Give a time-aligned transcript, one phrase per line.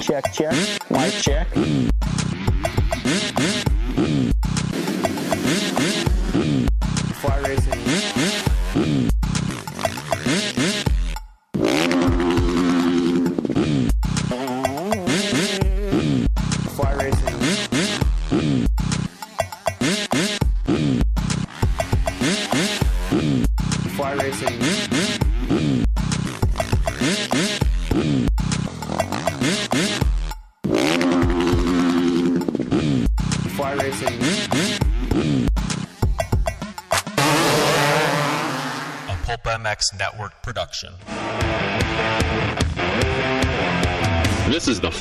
[0.00, 0.54] Check, check.
[0.90, 1.48] Mic check.
[7.20, 7.38] Fly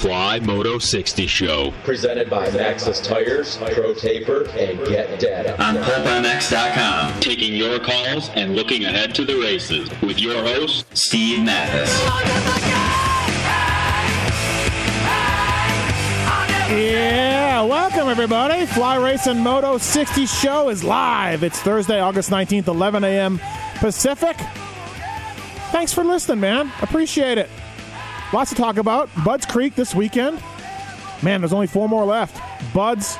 [0.01, 1.73] Fly Moto 60 Show.
[1.83, 5.59] presented by Maxxis Tires, Pro Taper, and Get Data.
[5.61, 11.43] on PulpMX.com, taking your calls and looking ahead to the races with your host, Steve
[11.43, 11.89] Matthes.
[16.69, 18.65] Yeah, welcome everybody.
[18.65, 21.41] Fly Racing Moto 60 show is live.
[21.41, 23.39] It's Thursday, August 19th, 11 a.m.
[23.75, 24.35] Pacific.
[25.71, 26.71] Thanks for listening, man.
[26.81, 27.49] Appreciate it.
[28.33, 29.09] Lots to talk about.
[29.23, 30.41] Budds Creek this weekend.
[31.23, 32.41] Man, there's only four more left.
[32.73, 33.15] Budds,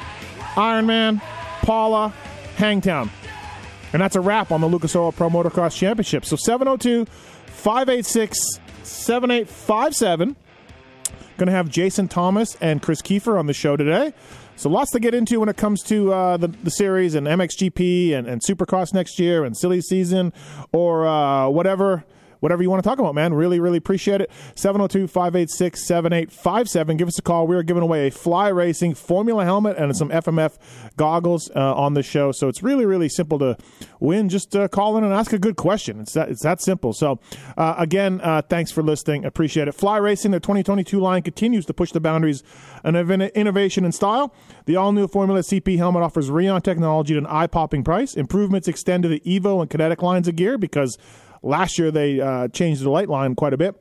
[0.56, 1.22] Ironman,
[1.62, 2.14] Pala,
[2.58, 3.10] Hangtown.
[3.94, 6.26] And that's a wrap on the Lucas Oil Pro Motocross Championship.
[6.26, 7.06] So 702
[7.48, 10.36] 586 7857.
[11.38, 14.14] Going to have Jason Thomas and Kris Keefer on the show today.
[14.56, 18.14] So lots to get into when it comes to uh, the, the series and MXGP
[18.14, 20.34] and, and Supercross next year and silly season
[20.72, 22.04] or uh, whatever
[22.40, 23.34] whatever you want to talk about, man.
[23.34, 24.32] Really, really appreciate it.
[24.56, 26.98] 702 586 7857.
[26.98, 27.48] Give us a call.
[27.48, 30.58] We are giving away a fly racing Formula helmet and some FMF
[30.98, 32.32] goggles uh, on the show.
[32.32, 33.58] So it's really, really simple to
[34.00, 34.30] win.
[34.30, 36.00] Just uh, call in and ask a good question.
[36.00, 36.94] It's that, it's that simple.
[36.94, 37.20] So,
[37.58, 39.26] uh, again, uh, thanks for listening.
[39.26, 39.74] Appreciate it.
[39.74, 42.44] Fly Racing, the 2022 line continues to push the boundaries
[42.84, 44.34] of innovation and style.
[44.66, 48.16] The all new Formula CP helmet offers Rheon technology at an eye popping price.
[48.16, 50.98] Improvements extend to the Evo and Kinetic lines of gear because
[51.44, 53.76] last year they uh, changed the light line quite a bit.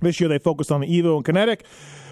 [0.00, 1.64] This year they focused on the Evo and Kinetic.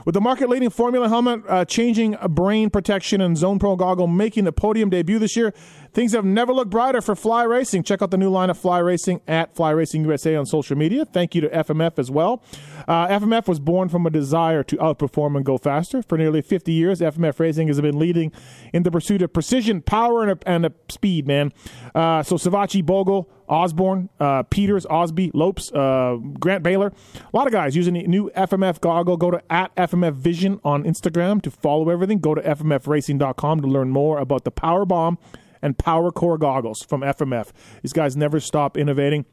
[0.05, 4.45] With the market leading Formula helmet, uh, changing brain protection, and Zone Pro goggle making
[4.45, 5.53] the podium debut this year,
[5.97, 7.83] things have never looked brighter for Fly Racing.
[7.83, 11.07] Check out the new line of Fly Racing at Fly Racing USA on social media.
[11.07, 12.43] Thank you to FMF as well.
[12.87, 16.03] Uh, FMF was born from a desire to outperform and go faster.
[16.03, 18.31] For nearly 50 years, FMF Racing has been leading
[18.75, 21.51] in the pursuit of precision, power, and, a, and a speed, man.
[21.95, 26.93] Uh, so Savatgy, Bogle, Osborne, uh, Peters, Osby, Lopes, uh, Grant Baylor.
[27.33, 29.17] A lot of guys using the new FMF goggle.
[29.17, 32.19] Go to at FMF Vision on Instagram to follow everything.
[32.19, 35.17] Go to FMFRacing.com to learn more about the Power Bomb
[35.67, 37.51] and Power Core goggles from FMF.
[37.83, 39.27] These guys never stop innovating.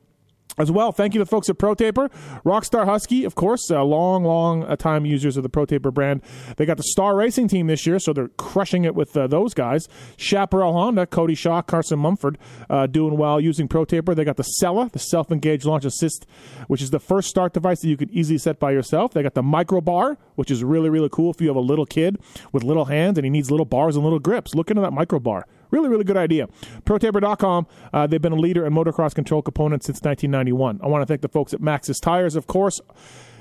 [0.55, 2.11] As well, thank you to the folks at ProTaper.
[2.45, 6.21] Rockstar Husky, of course, uh, long, long uh, time users of the ProTaper brand.
[6.57, 9.55] They got the Star Racing team this year, so they're crushing it with uh, those
[9.55, 9.87] guys.
[10.15, 12.37] Chaparral Honda, Cody Shaw, Carson Mumford,
[12.69, 14.15] uh, doing well using ProTaper.
[14.15, 16.27] They got the Sella, the self-engaged launch assist,
[16.67, 19.13] which is the first start device that you can easily set by yourself.
[19.13, 21.87] They got the Micro Bar, which is really, really cool if you have a little
[21.87, 22.19] kid
[22.51, 24.53] with little hands and he needs little bars and little grips.
[24.53, 25.47] Look into that Micro Bar.
[25.73, 26.47] Really, really good idea.
[26.85, 30.79] ProTaper.com, uh, they've been a leader in motocross control components since 1991.
[30.83, 32.79] I want to thank the folks at Maxxis Tires, of course.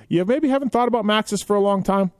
[0.09, 2.11] You maybe haven't thought about Maxxis for a long time.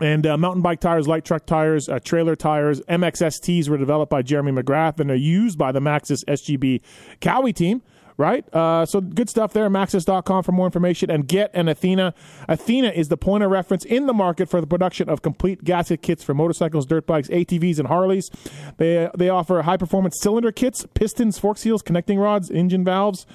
[0.00, 4.22] And uh, mountain bike tires, light truck tires, uh, trailer tires, MXSTs were developed by
[4.22, 6.80] Jeremy McGrath and are used by the Maxxis SGB
[7.20, 7.82] Cowie team
[8.20, 8.44] right?
[8.54, 9.68] Uh, so good stuff there.
[9.70, 11.10] Maxxis.com for more information.
[11.10, 12.14] And Get an Athena.
[12.48, 16.02] Athena is the point of reference in the market for the production of complete gasket
[16.02, 18.30] kits for motorcycles, dirt bikes, ATVs, and Harleys.
[18.76, 23.26] They, they offer high performance cylinder kits, pistons, fork seals, connecting rods, engine valves,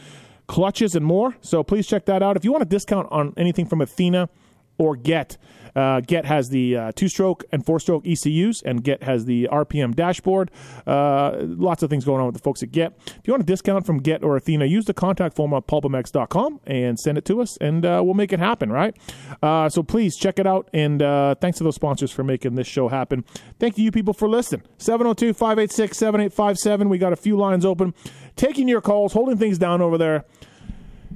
[0.47, 1.35] clutches, and more.
[1.41, 2.37] So please check that out.
[2.37, 4.29] If you want a discount on anything from Athena
[4.77, 5.37] or Get,
[5.75, 9.49] uh, Get has the uh, two stroke and four stroke ECUs, and Get has the
[9.51, 10.51] RPM dashboard.
[10.87, 12.93] Uh, lots of things going on with the folks at Get.
[13.05, 16.61] If you want a discount from Get or Athena, use the contact form on PulpMX.com
[16.65, 18.95] and send it to us, and uh, we'll make it happen, right?
[19.41, 22.67] Uh, so please check it out, and uh, thanks to those sponsors for making this
[22.67, 23.25] show happen.
[23.59, 24.63] Thank you, you people, for listening.
[24.77, 26.89] 702 586 7857.
[26.89, 27.93] We got a few lines open,
[28.35, 30.25] taking your calls, holding things down over there.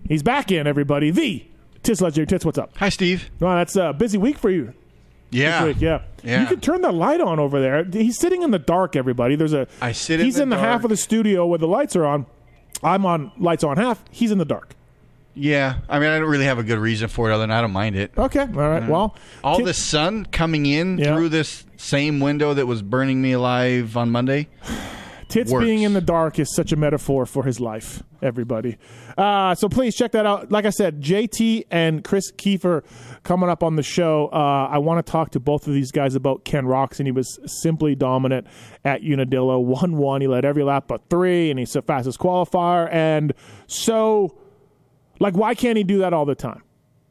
[0.08, 1.12] He's back in, everybody.
[1.12, 1.49] The
[1.84, 2.76] Tits Legendary Tits, what's up?
[2.78, 3.30] Hi, Steve.
[3.40, 4.74] Wow, that's a busy week for you.
[5.32, 5.66] Yeah.
[5.66, 6.02] Week, yeah.
[6.24, 6.42] Yeah.
[6.42, 7.84] You could turn the light on over there.
[7.86, 9.36] He's sitting in the dark, everybody.
[9.36, 11.68] There's a I sit in He's the in the half of the studio where the
[11.68, 12.26] lights are on.
[12.84, 14.04] I'm on lights on half.
[14.12, 14.74] He's in the dark.
[15.36, 15.76] Yeah.
[15.88, 17.72] I mean, I don't really have a good reason for it other than I don't
[17.72, 18.12] mind it.
[18.18, 18.42] Okay.
[18.42, 18.88] All right.
[18.90, 21.16] Well, All Ti- the sun coming in Yeah.
[21.16, 24.48] through this same window that was burning me alive on Monday.
[25.30, 25.64] Tits works.
[25.64, 28.78] being in the dark is such a metaphor for his life, everybody.
[29.16, 30.52] Uh, so please check that out.
[30.52, 32.84] Like I said, JT and Kris Keefer
[33.22, 34.30] coming up on the show.
[34.34, 37.12] Uh, I want to talk to both of these guys about Ken Roczen, and he
[37.12, 38.48] was simply dominant
[38.84, 39.60] at Unadilla.
[39.60, 40.22] 1 1.
[40.22, 42.92] He led every lap but three, and he's the fastest qualifier.
[42.92, 43.34] And
[43.68, 44.36] so,
[45.20, 46.64] like, why can't he do that all the time?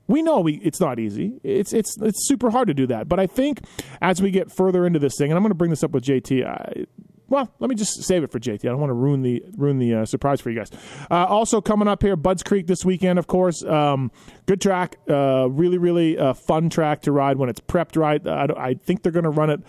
[0.09, 1.39] We know we, it's not easy.
[1.45, 3.09] It's it's it's super hard to do that.
[3.09, 3.61] But I think
[4.01, 6.03] as we get further into this thing, and I'm going to bring this up with
[6.03, 6.45] JT.
[6.45, 6.87] I,
[7.29, 8.65] well, let me just save it for JT.
[8.65, 10.71] I don't want to ruin the ruin the uh, surprise for you guys.
[11.11, 13.63] Uh, also coming up here, Budds Creek this weekend, of course.
[13.65, 14.11] Um,
[14.47, 18.27] good track, uh, really really uh, fun track to ride when it's prepped right.
[18.27, 19.61] I, I think they're going to run it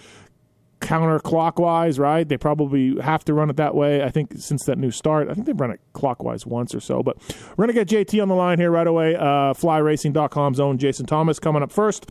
[0.80, 2.28] counterclockwise, right?
[2.28, 4.04] They probably have to run it that way.
[4.04, 7.04] I think since that new start, I think they've run it clockwise once or so.
[7.04, 7.18] But
[7.58, 9.16] we're going to get JT on the line here right away.
[9.16, 12.10] Uh, FlyRacing.com's own Jason Thomas coming up first.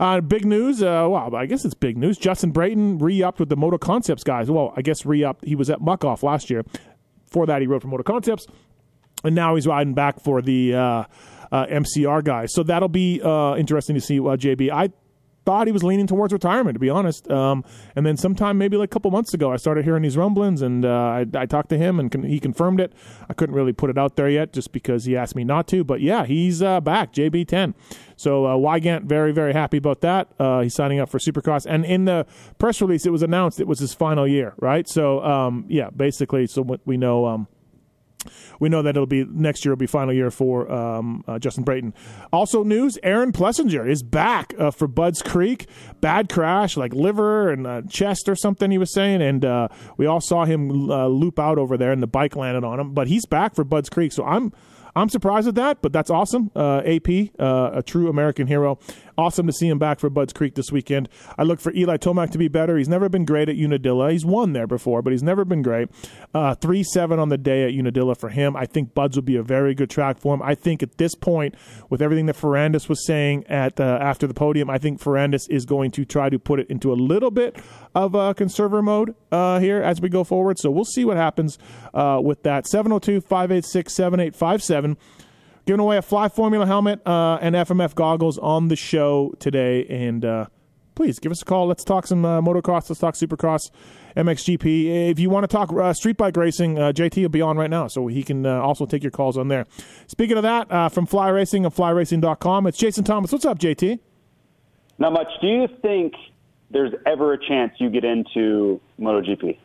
[0.00, 0.82] Uh, big news.
[0.82, 2.18] Uh, well, I guess it's big news.
[2.18, 4.50] Justin Brayton re-upped with the Moto Concepts guys.
[4.50, 5.44] Well, I guess re-upped.
[5.44, 6.64] He was at Muc-Off last year.
[7.26, 8.48] For that, he rode for Moto Concepts
[9.24, 11.04] and now he's riding back for the uh,
[11.52, 12.52] uh, MCR guys.
[12.52, 14.70] So that'll be uh, interesting to see uh, JB.
[14.70, 14.90] I
[15.44, 17.30] thought he was leaning towards retirement, to be honest.
[17.30, 17.64] Um,
[17.96, 20.84] and then sometime, maybe like a couple months ago, I started hearing these rumblings, and
[20.84, 22.92] uh, I, I talked to him, and con- he confirmed it.
[23.28, 25.84] I couldn't really put it out there yet, just because he asked me not to.
[25.84, 27.74] But yeah, he's uh, back, JB10.
[28.16, 30.28] So uh, Weigandt very very happy about that.
[30.38, 32.26] Uh, he's signing up for Supercross, and in the
[32.58, 34.86] press release, it was announced it was his final year, right?
[34.88, 37.26] So um, yeah, basically, so we know.
[37.26, 37.48] Um,
[38.58, 41.64] we know that it'll be next year will be final year for um, uh, Justin
[41.64, 41.94] Brayton.
[42.32, 45.68] Also news: Aaron Plessinger is back uh, for Budds Creek.
[46.00, 48.70] Bad crash, like liver and uh, chest or something.
[48.70, 52.02] He was saying, and uh, we all saw him uh, loop out over there, and
[52.02, 52.92] the bike landed on him.
[52.94, 54.52] But he's back for Budds Creek, so I'm.
[54.96, 56.50] I'm surprised at that, but that's awesome.
[56.54, 57.08] Uh, AP,
[57.38, 58.80] a true American hero.
[59.20, 61.06] Awesome to see him back for Budds Creek this weekend.
[61.36, 62.78] I look for Eli Tomac to be better.
[62.78, 64.12] He's never been great at Unadilla.
[64.12, 65.90] He's won there before, but he's never been great.
[66.32, 68.56] Uh, 3 7 on the day at Unadilla for him.
[68.56, 70.40] I think Budds would be a very good track for him.
[70.40, 71.54] I think at this point,
[71.90, 75.66] with everything that Ferrandis was saying at uh, after the podium, I think Ferrandis is
[75.66, 77.58] going to try to put it into a little bit
[77.94, 80.58] of a conserver mode uh, here as we go forward.
[80.58, 81.58] So we'll see what happens
[81.92, 82.66] uh, with that.
[82.66, 84.96] 702 586 7857
[85.66, 89.86] giving away a Fly Formula helmet uh, and FMF goggles on the show today.
[89.86, 90.46] And uh,
[90.94, 91.66] please give us a call.
[91.66, 92.88] Let's talk some uh, motocross.
[92.88, 93.70] Let's talk Supercross,
[94.16, 95.10] MXGP.
[95.10, 97.70] If you want to talk uh, street bike racing, uh, JT will be on right
[97.70, 99.66] now, so he can uh, also take your calls on there.
[100.06, 103.32] Speaking of that, from Fly Racing and FlyRacing.com, it's Jason Thomas.
[103.32, 103.98] What's up, JT?
[104.98, 105.28] Not much.
[105.40, 106.12] Do you think
[106.70, 109.58] there's ever a chance you get into MotoGP?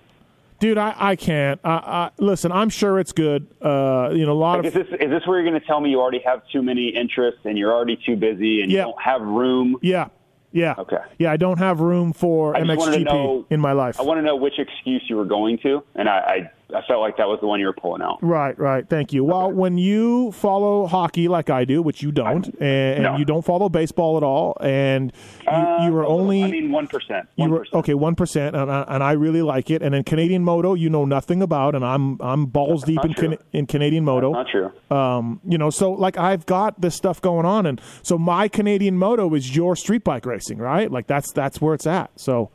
[0.59, 1.59] Dude, I, I can't.
[1.63, 3.47] I, I, listen, I'm sure it's good.
[3.61, 5.67] Uh, you know, a lot Like, of is this is this where you're going to
[5.67, 8.79] tell me you already have too many interests and you're already too busy and Yeah.
[8.79, 9.77] you don't have room?
[9.81, 10.07] yeah,
[10.53, 10.97] yeah, Okay.
[11.19, 11.31] yeah.
[11.31, 13.99] I don't have room for I just wanted to MXGP know- in my life.
[13.99, 16.99] I want to know which excuse you were going to, and I, I I felt
[17.01, 18.17] like that was the one you were pulling out.
[18.21, 18.87] Right, right.
[18.87, 19.23] Thank you.
[19.23, 23.17] Well, when you follow hockey like I do, which you don't, and, and no.
[23.17, 25.11] you don't follow baseball at all, and
[25.45, 27.27] you, you were Uh, only I mean, one percent.
[27.35, 29.81] you were okay one percent, and I, and I really like it.
[29.81, 33.13] And in Canadian Moto, you know nothing about, and I'm I'm balls deep in.
[33.13, 34.31] Can, in Canadian Moto.
[34.33, 34.71] Not true.
[34.95, 38.97] Um, you know, so like I've got this stuff going on, and so my Canadian
[38.97, 40.91] Moto is your street bike racing, right?
[40.91, 42.11] Like that's that's where it's at.
[42.19, 42.49] So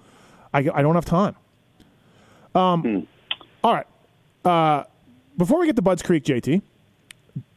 [0.53, 1.37] I I don't have time.
[2.55, 2.99] Um, Hmm.
[3.63, 3.87] all right.
[4.45, 4.85] Uh,
[5.37, 6.63] before we get to Budds Creek, JT,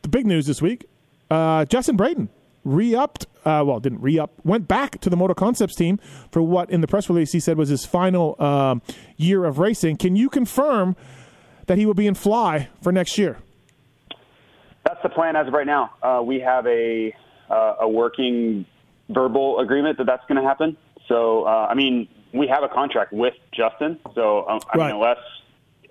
[0.01, 0.85] the big news this week:
[1.29, 2.29] uh, Justin Brayton
[2.63, 3.25] re-upped.
[3.45, 4.31] Uh, well, didn't re-up.
[4.45, 5.99] Went back to the Moto Concepts team
[6.31, 8.81] for what in the press release he said was his final um,
[9.17, 9.97] year of racing.
[9.97, 10.95] Can you confirm
[11.67, 13.37] that he will be in Fly for next year?
[14.85, 15.91] That's the plan as of right now.
[16.01, 17.13] Uh, we have a
[17.49, 18.65] uh, a working
[19.09, 20.77] verbal agreement that that's going to happen.
[21.07, 23.99] So, uh, I mean, we have a contract with Justin.
[24.15, 24.87] So, um, I Right.
[24.87, 25.17] mean, unless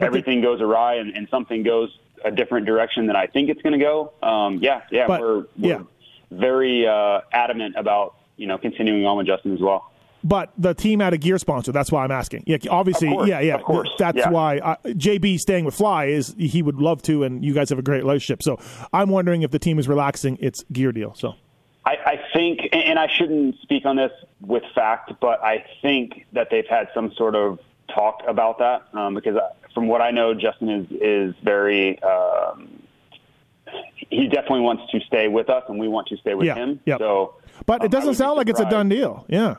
[0.01, 3.79] everything goes awry and, and something goes a different direction than I think it's going
[3.79, 5.83] to go, um, yeah, yeah, But- we're, we're yeah.
[6.31, 9.93] very uh, adamant about you know continuing on with Justin as well.
[10.25, 11.73] But the team had a gear sponsor.
[11.73, 12.45] That's why I'm asking.
[12.47, 13.55] Yeah, obviously, course, yeah, yeah.
[13.55, 14.31] of course, That's yeah.
[14.31, 17.79] why uh, JB staying with Fly is he would love to, and you guys have
[17.79, 18.43] a great relationship.
[18.43, 18.61] So
[18.93, 21.15] I'm wondering if the team is relaxing its gear deal.
[21.15, 21.35] So
[21.85, 26.49] I, I think, and I shouldn't speak on this with fact, but I think that
[26.51, 27.59] they've had some sort of
[27.95, 32.01] talk about that um, because I, from what I know, Justin is is very.
[32.03, 32.83] Um,
[34.11, 36.81] he definitely wants to stay with us, and we want to stay with Yeah, him.
[36.85, 36.99] yep.
[36.99, 37.35] So,
[37.65, 39.25] but um, it doesn't would be sound like it's a done deal.
[39.29, 39.55] Yeah,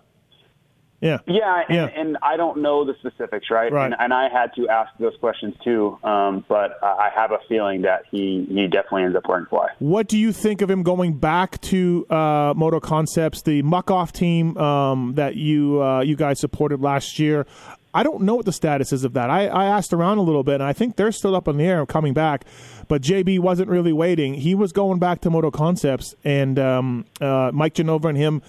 [1.02, 1.86] yeah, Yeah, and, Yeah.
[2.00, 3.72] and I don't know the specifics, right?
[3.72, 3.86] Right.
[3.86, 7.40] And, and I had to ask those questions too, um, but I I have a
[7.50, 9.68] feeling that he he definitely ends up wearing fly.
[9.80, 14.56] What do you think of him going back to uh, Moto Concepts, the Muc-Off team
[14.58, 17.48] um, that you uh, you guys supported last year?
[17.94, 19.30] I don't know what the status is of that.
[19.30, 21.66] I, I asked around a little bit, and I think they're still up in the
[21.66, 22.46] air coming back.
[22.88, 24.34] But JB wasn't really waiting.
[24.34, 28.42] He was going back to Moto Concepts, and um, uh, Mike Genova and him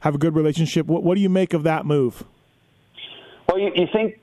[0.00, 0.86] have a good relationship.
[0.86, 2.24] What, what do you make of that move?
[3.48, 4.18] Well, you, you think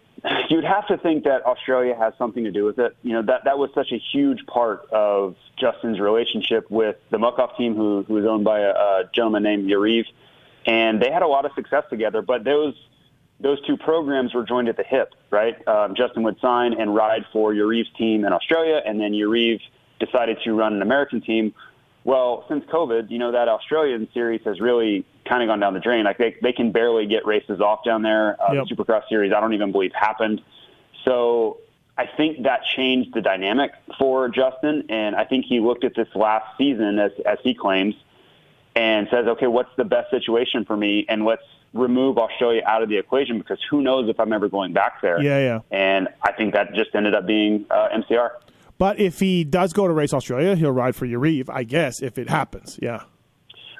[0.49, 2.95] you'd have to think that Australia has something to do with it.
[3.03, 7.57] You know that that was such a huge part of Justin's relationship with the Muc-Off
[7.57, 10.05] team, who who was owned by a, a gentleman named Yariv,
[10.65, 12.21] and they had a lot of success together.
[12.21, 12.75] But those
[13.39, 15.55] those two programs were joined at the hip, right?
[15.67, 19.59] Um, Justin would sign and ride for Yariv's team in Australia, and then Yariv
[19.99, 21.53] decided to run an American team.
[22.05, 25.79] Well, since COVID, you know that Australian series has really kind of gone down the
[25.79, 26.03] drain.
[26.03, 28.41] Like they they can barely get races off down there.
[28.41, 28.67] Uh, Yep.
[28.67, 30.41] The Supercross series, I don't even believe happened.
[31.05, 31.57] So
[31.97, 36.07] I think that changed the dynamic for Justin, and I think he looked at this
[36.15, 37.95] last season as as he claims,
[38.75, 41.43] and says, okay, what's the best situation for me, and let's
[41.73, 45.21] remove Australia out of the equation because who knows if I'm ever going back there.
[45.21, 45.59] Yeah, yeah.
[45.71, 48.29] And I think that just ended up being uh, MCR.
[48.77, 52.17] But if he does go to race Australia, he'll ride for Yariv, I guess, if
[52.17, 52.77] it happens.
[52.81, 53.03] Yeah.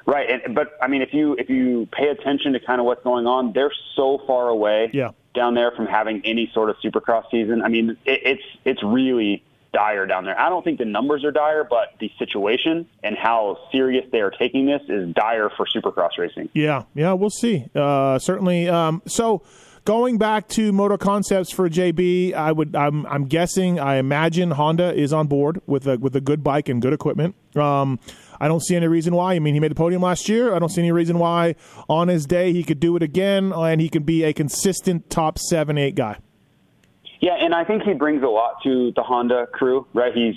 [0.06, 3.02] Right, and, but I mean, if you if you pay attention to kind of what's
[3.02, 5.12] going on, they're so far away Yeah.
[5.34, 7.62] down there from having any sort of Supercross season.
[7.62, 9.42] I mean, it, it's it's really
[9.74, 10.38] dire down there.
[10.38, 14.30] I don't think the numbers are dire, but the situation and how serious they are
[14.30, 16.48] taking this is dire for Supercross racing.
[16.54, 17.66] Yeah, yeah, we'll see.
[17.74, 18.68] Uh, certainly.
[18.68, 19.42] Um, so,
[19.84, 22.74] going back to Moto Concepts for JB, I would.
[22.74, 23.78] I'm, I'm guessing.
[23.78, 27.34] I imagine Honda is on board with a with a good bike and good equipment.
[27.56, 27.98] Um,
[28.40, 29.34] I don't see any reason why.
[29.34, 30.54] I mean, he made the podium last year.
[30.54, 31.54] I don't see any reason why
[31.88, 35.38] on his day he could do it again, and he could be a consistent top
[35.38, 36.18] seven, eight guy.
[37.20, 40.14] Yeah, and I think he brings a lot to the Honda crew, right?
[40.14, 40.36] He's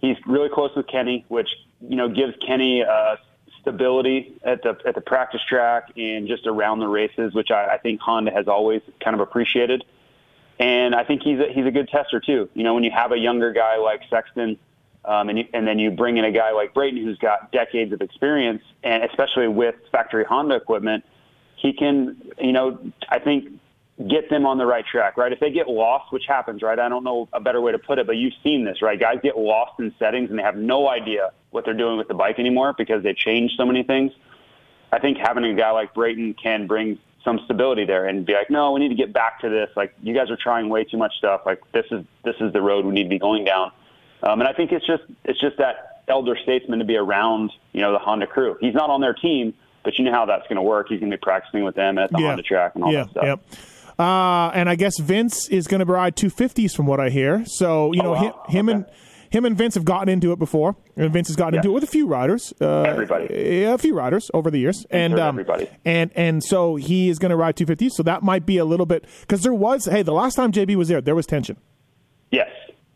[0.00, 1.48] he's really close with Kenny, which
[1.80, 3.16] you know gives Kenny uh,
[3.60, 7.78] stability at the at the practice track and just around the races, which I, I
[7.78, 9.84] think Honda has always kind of appreciated.
[10.58, 12.48] And I think he's a, he's a good tester too.
[12.54, 14.58] You know, when you have a younger guy like Sexton,
[15.04, 17.92] um, and you, and then you bring in a guy like Brayton who's got decades
[17.92, 21.04] of experience, and especially with factory Honda equipment,
[21.56, 23.48] he can, you know, I think
[24.06, 25.32] get them on the right track, right?
[25.32, 26.78] If they get lost, which happens, right?
[26.78, 28.98] I don't know a better way to put it, but you've seen this, right?
[28.98, 32.14] Guys get lost in settings and they have no idea what they're doing with the
[32.14, 34.12] bike anymore because they changed so many things.
[34.92, 38.50] I think having a guy like Brayton can bring some stability there and be like,
[38.50, 39.68] no, we need to get back to this.
[39.76, 41.42] Like you guys are trying way too much stuff.
[41.44, 43.72] Like this is this is the road we need to be going down.
[44.22, 47.80] Um, and I think it's just it's just that elder statesman to be around, you
[47.80, 48.56] know, the Honda crew.
[48.60, 50.86] He's not on their team, but you know how that's going to work.
[50.88, 52.28] He's going to be practicing with them at the Yeah.
[52.28, 53.24] Honda track and all yeah, that stuff.
[53.24, 53.40] Yep.
[53.98, 57.44] Uh, and I guess Vince is going to ride 250s from what I hear.
[57.46, 58.44] So you know, Oh, wow.
[58.48, 58.86] him, him and
[59.30, 61.58] him and Vince have gotten into it before, and Vince has gotten Yeah.
[61.60, 62.54] into it with a few riders.
[62.60, 63.26] Uh, Everybody.
[63.34, 65.68] yeah, a few riders over the years, and um, everybody.
[65.84, 67.90] and and so he is going to ride 250s.
[67.92, 70.76] So that might be a little bit because there was hey, the last time JB
[70.76, 71.56] was there, there was tension.
[72.30, 72.48] Yes.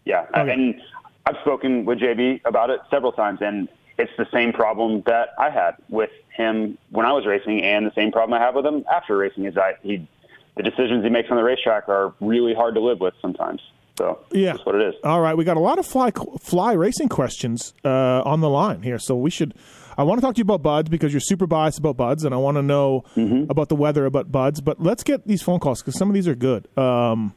[0.04, 0.25] Yeah.
[0.37, 0.52] Okay.
[0.52, 0.80] And
[1.26, 3.68] I've spoken with JB about it several times, and
[3.99, 7.92] it's the same problem that I had with him when I was racing, and the
[7.94, 10.09] same problem I have with him after racing is that he,
[10.56, 13.61] the decisions he makes on the racetrack are really hard to live with sometimes.
[13.99, 14.94] So Yeah, that's what it is.
[15.04, 18.82] All right, we got a lot of fly fly racing questions uh, on the line
[18.82, 19.54] here, so we should.
[19.99, 22.35] I want to talk to you about Budds because you're super biased about Budds, and
[22.35, 23.50] I want to know Mm-hmm.
[23.50, 24.62] about the weather about Budds.
[24.62, 26.66] But let's get these phone calls because some of these are good.
[26.78, 27.35] Um,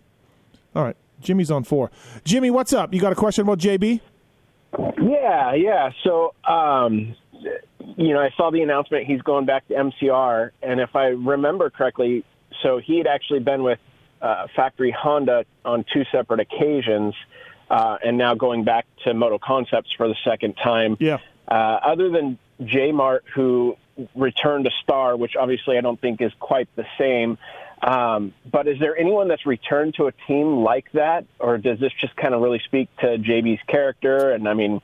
[0.73, 1.91] all right, Jimmy's on four.
[2.23, 2.93] Jimmy, what's up?
[2.93, 3.99] You got a question about JB?
[5.01, 5.89] Yeah, yeah.
[6.03, 7.15] So, um,
[7.97, 11.69] you know, I saw the announcement he's going back to MCR, and if I remember
[11.69, 12.23] correctly,
[12.65, 13.79] so he had actually been with
[14.21, 17.13] uh, Factory Honda on two separate occasions,
[17.69, 20.97] uh, and now going back to Moto Concepts for the second time.
[20.99, 21.19] Yeah.
[21.47, 23.77] Uh, other than J Mart, who
[24.15, 27.37] returned a Star, which obviously I don't think is quite the same.
[27.83, 31.91] Um, but is there anyone that's returned to a team like that, or does this
[32.01, 34.31] just kind of really speak to JB's character?
[34.31, 34.81] And I mean,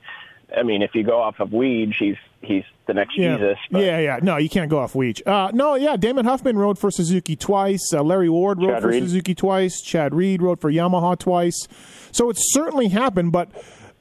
[0.56, 3.36] I mean, if you go off of Weed, he's he's the next Yeah.
[3.36, 3.58] Jesus.
[3.70, 4.18] But yeah, yeah.
[4.22, 5.26] No, you can't go off Weech.
[5.26, 5.96] Uh, no, yeah.
[5.96, 7.92] Damon Huffman rode for Suzuki twice.
[7.92, 9.02] Uh, Larry Ward rode Chad for Reed.
[9.04, 9.80] Suzuki twice.
[9.82, 11.66] Chad Reed rode for Yamaha twice.
[12.10, 13.32] So it's certainly happened.
[13.32, 13.50] But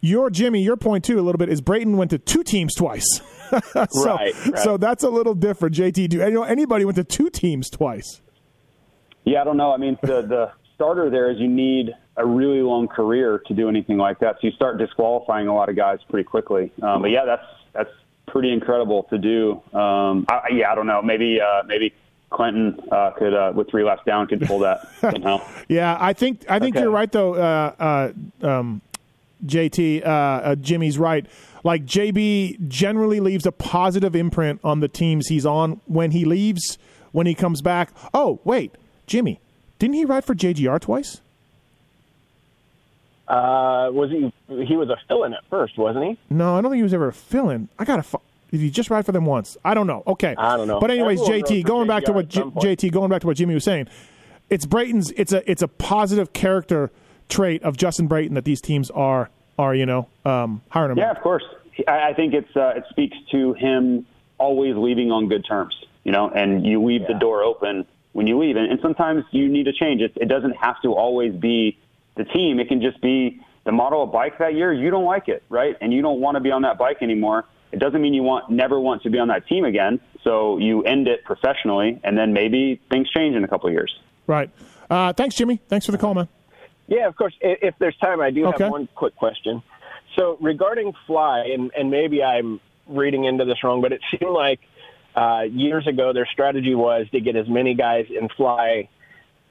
[0.02, 3.06] your Jimmy, your point too, a little bit is Brayton went to two teams twice.
[3.74, 4.58] so, Right, right.
[4.60, 5.76] so that's a little different.
[5.76, 8.22] JT, do you know anybody went to two teams twice?
[9.26, 9.72] Yeah, I don't know.
[9.72, 13.70] I mean, the the starter there is you need a really long career to do
[13.70, 14.36] anything like that.
[14.42, 16.72] So you start disqualifying a lot of guys pretty quickly.
[16.82, 17.44] Um, but yeah, that's
[17.74, 17.90] that's
[18.28, 19.62] pretty incredible to do.
[19.78, 21.02] Um, I, yeah, I don't know.
[21.02, 21.94] Maybe uh, maybe
[22.30, 25.46] Clinton uh, could uh, with three laps down could pull that somehow.
[25.68, 26.84] Yeah, I think I think Okay.
[26.84, 27.36] you're right though.
[27.36, 28.12] Uh,
[28.42, 28.82] uh, um,
[29.46, 31.26] JT, uh, uh, Jimmy's right.
[31.64, 36.78] Like JB generally leaves a positive imprint on the teams he's on when he leaves.
[37.12, 38.72] When he comes back, oh wait,
[39.06, 39.42] Jimmy,
[39.80, 41.20] Didn't he ride for JGR twice?
[43.32, 44.34] Uh, was he?
[44.66, 46.20] He was a fill-in at first, wasn't he?
[46.30, 47.70] No, I don't think he was ever a fill-in.
[47.80, 48.04] I gotta.
[48.04, 48.20] Fu-
[48.52, 49.56] did he just ride for them once?
[49.64, 50.04] I don't know.
[50.06, 50.82] Okay, I don't know.
[50.82, 53.54] But anyways, Everyone JT, going back to what J- JT, going back to what Jimmy
[53.54, 53.88] was saying,
[54.50, 55.12] it's Brayton's.
[55.12, 56.92] It's a it's a positive character
[57.30, 60.98] trait of Justin Brayton that these teams are are you know um, hiring him.
[60.98, 61.44] Yeah, of course.
[61.88, 64.06] I, think it's uh, it speaks to him
[64.40, 65.74] always leaving on good terms.
[66.04, 69.48] You know, and you leave the door open when you leave, and, and sometimes you
[69.48, 70.02] need a change.
[70.02, 71.78] It, it doesn't have to always be
[72.16, 72.60] the team.
[72.60, 74.74] It can just be the model of bike that year.
[74.74, 75.76] You don't like it, right?
[75.82, 77.46] And you don't want to be on that bike anymore.
[77.72, 80.00] It doesn't mean you want never want to be on that team again.
[80.24, 83.94] So you end it professionally, and then maybe things change in a couple of years.
[84.28, 84.50] Right.
[84.90, 85.60] Uh, thanks, Jimmy.
[85.70, 86.28] Thanks for the call, man.
[86.88, 87.34] Yeah, of course.
[87.42, 88.64] I- If there's time, I do Okay.
[88.66, 89.64] have one quick question.
[90.18, 94.60] So regarding Fly, and, and maybe I'm reading into this wrong, but it seemed like
[95.16, 98.90] uh, years ago their strategy was to get as many guys in Fly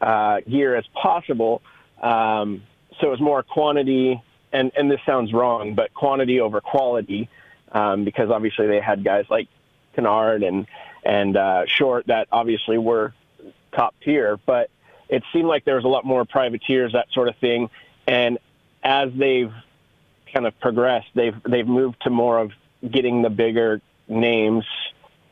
[0.02, 1.62] uh, gear as possible.
[2.00, 2.62] Um,
[3.00, 7.28] so it was more quantity, and, and this sounds wrong, but quantity over quality,
[7.73, 9.49] um, because obviously they had guys like
[9.95, 10.66] Kennard and
[11.02, 13.14] and uh, Short that obviously were
[13.73, 14.71] top tier, but
[15.09, 17.71] it seemed like there was a lot more privateers, that sort of thing.
[18.07, 18.38] And
[18.83, 19.52] as they've
[20.33, 22.52] kind of progressed, they've they've moved to more of
[22.88, 24.64] getting the bigger names,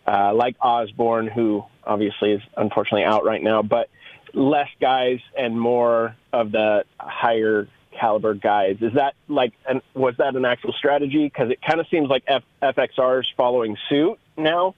[0.06, 3.88] uh, like Osborne, who obviously is unfortunately out right now, but
[4.34, 7.68] less guys and more of the higher
[7.98, 8.76] caliber guys.
[8.80, 11.24] Is that like, an, was that an actual strategy?
[11.24, 14.74] Because it kind of seems like F- FXR is following suit now,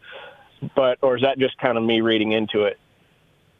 [0.74, 2.78] but or is that just kind of me reading into it?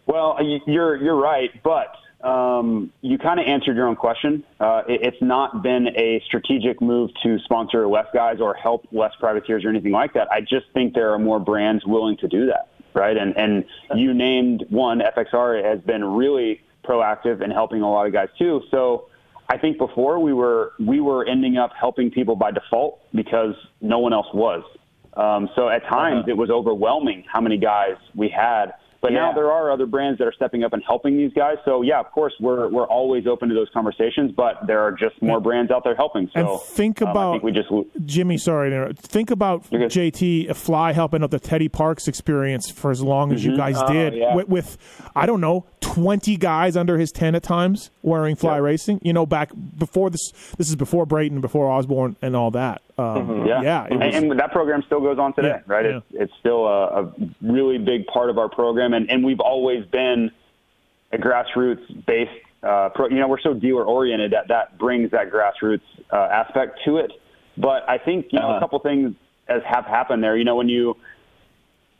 [0.06, 1.94] Well, you're you're right, but
[2.26, 4.44] um, you kind of answered your own question.
[4.58, 9.12] Uh, it, it's not been a strategic move to sponsor less guys or help less
[9.20, 10.28] privateers or anything like that.
[10.30, 13.16] I just think there are more brands willing to do that, right?
[13.16, 18.12] And and you named one, FXR has been really proactive and helping a lot of
[18.12, 18.60] guys too.
[18.70, 19.06] So
[19.48, 23.98] I think before we were we were ending up helping people by default because no
[23.98, 24.62] one else was.
[25.14, 28.74] Um, so at times it was overwhelming how many guys we had.
[29.00, 31.56] But now there are other brands that are stepping up and helping these guys.
[31.64, 35.20] So yeah, of course we're we're always open to those conversations, but there are just
[35.22, 36.30] more brands out there helping.
[36.34, 37.68] So And think um, about- think we just
[38.04, 38.70] Jimmy, sorry.
[38.94, 43.56] Think about JT Fly helping out the Teddy Parks experience for as long as you
[43.56, 44.34] guys did yeah.
[44.34, 49.00] with, with, I don't know, 20 guys under his 10 at times wearing Fly Racing.
[49.02, 52.82] You know, back before this, this is before Brayton, before Osborne, and all that.
[53.00, 53.84] Um, Yeah, yeah.
[53.86, 55.84] it and, and that program still goes on today, Yeah, right?
[55.86, 55.96] yeah.
[55.98, 59.84] It's, it's still a, a really big part of our program, and, and we've always
[59.86, 60.30] been
[61.12, 62.30] a grassroots based.
[62.62, 65.80] Uh, pro, you know, we're so dealer oriented that that brings that grassroots
[66.12, 67.10] uh, aspect to it.
[67.56, 68.56] But I think you know Uh-huh.
[68.58, 69.14] a couple things
[69.48, 70.36] as have happened there.
[70.36, 70.96] You know, when you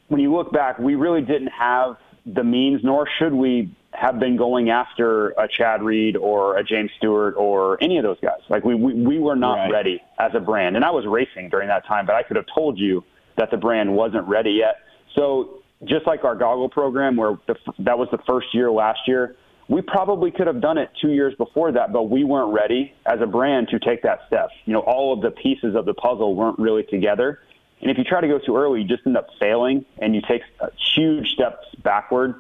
[0.09, 4.35] when you look back, we really didn't have the means, nor should we have been
[4.37, 8.41] going after a Chad Reed or a James Stewart or any of those guys.
[8.49, 9.71] Like we we, we were not Right.
[9.71, 12.47] ready as a brand, and I was racing during that time, but I could have
[12.55, 13.05] told you
[13.37, 14.77] that the brand wasn't ready yet.
[15.15, 19.37] So just like our goggle program, where the, that was the first year last year,
[19.69, 23.21] we probably could have done it two years before that, but we weren't ready as
[23.21, 24.49] a brand to take that step.
[24.65, 27.41] You know, all of the pieces of the puzzle weren't really together.
[27.83, 30.23] And if you try to go too early, you just end up failing, and you
[30.27, 32.35] take uh, huge steps backward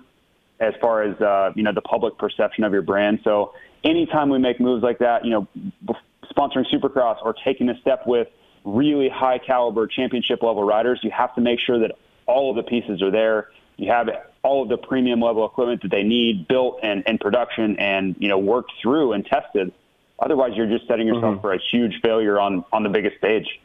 [0.60, 3.20] as far as uh, you know the public perception of your brand.
[3.24, 5.48] So anytime we make moves like that, you know,
[6.30, 8.28] sponsoring Supercross or taking a step with
[8.64, 11.92] really high caliber championship level riders, you have to make sure that
[12.26, 13.48] all of the pieces are there.
[13.76, 14.10] You have
[14.42, 18.28] all of the premium level equipment that they need built and, in production and you
[18.28, 19.72] know worked through and tested.
[20.18, 23.60] Otherwise, you're just setting yourself for a huge failure on on the biggest stage.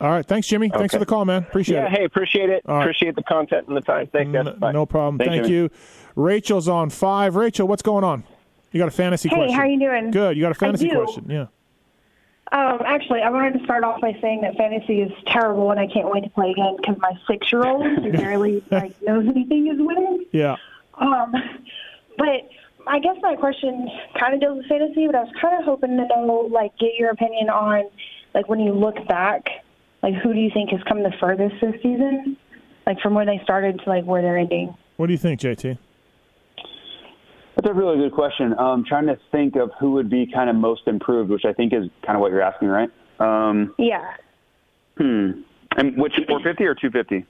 [0.00, 0.24] All right.
[0.26, 0.68] Thanks, Jimmy.
[0.70, 1.42] Thanks for the call, man.
[1.42, 1.90] Appreciate Yeah, it.
[1.98, 2.62] hey, appreciate it.
[2.66, 2.82] All right.
[2.82, 4.06] Appreciate the content and the time.
[4.08, 4.46] Thanks, guys.
[4.62, 5.18] N- no problem.
[5.18, 5.56] Thanks, Thank Jimmy.
[5.56, 5.70] you.
[6.16, 7.36] Rachel's on five.
[7.36, 8.24] Rachel, what's going on?
[8.72, 9.56] You got a fantasy Hey, question?
[9.58, 10.10] how you doing?
[10.10, 10.36] Good.
[10.36, 11.26] You got a fantasy question?
[11.28, 11.46] Yeah.
[12.52, 15.86] Um, actually, I wanted to start off by saying that fantasy is terrible, and I
[15.86, 20.24] can't wait to play again because my six-year-old, who barely like knows anything, is winning.
[20.32, 20.56] Yeah.
[20.94, 21.32] Um,
[22.18, 22.48] but
[22.88, 25.90] I guess my question kind of deals with fantasy, but I was kind of hoping
[25.96, 27.84] to know, like, get your opinion on,
[28.34, 29.48] like, when you look back,
[30.02, 32.36] like, who do you think has come the furthest this season,
[32.86, 34.74] like, from where they started to like where they're ending?
[34.96, 35.78] What do you think, JT?
[37.56, 38.58] That's a really good question.
[38.58, 41.72] Um, trying to think of who would be kind of most improved, which I think
[41.74, 42.88] is kind of what you're asking, right?
[43.18, 44.14] Um, Yeah.
[44.96, 45.42] hmm.
[45.76, 47.26] And which 450 or 250?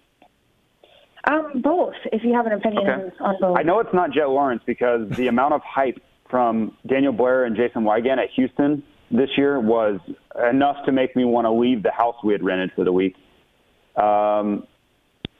[1.30, 1.94] Um, both.
[2.12, 2.92] If you have an opinion Okay.
[3.20, 3.58] on, on both.
[3.58, 5.98] I know it's not Jet Lawrence because the amount of hype
[6.30, 10.00] from Daniel Blair and Jason Weigandt at Houston this year was
[10.50, 13.16] enough to make me want to leave the house we had rented for the week.
[13.96, 14.66] Um,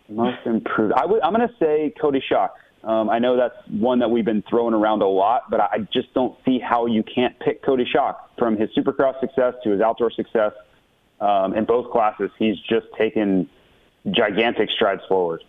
[0.09, 0.93] most improved.
[0.95, 4.25] I would, I'm going to say Cody Shock Um, I know that's one that we've
[4.25, 7.85] been throwing around a lot, but I just don't see how you can't pick Cody
[7.85, 10.53] Shock from his Supercross success to his outdoor success
[11.21, 12.31] um, in both classes.
[12.39, 13.49] He's just taken
[14.11, 15.45] gigantic strides forward.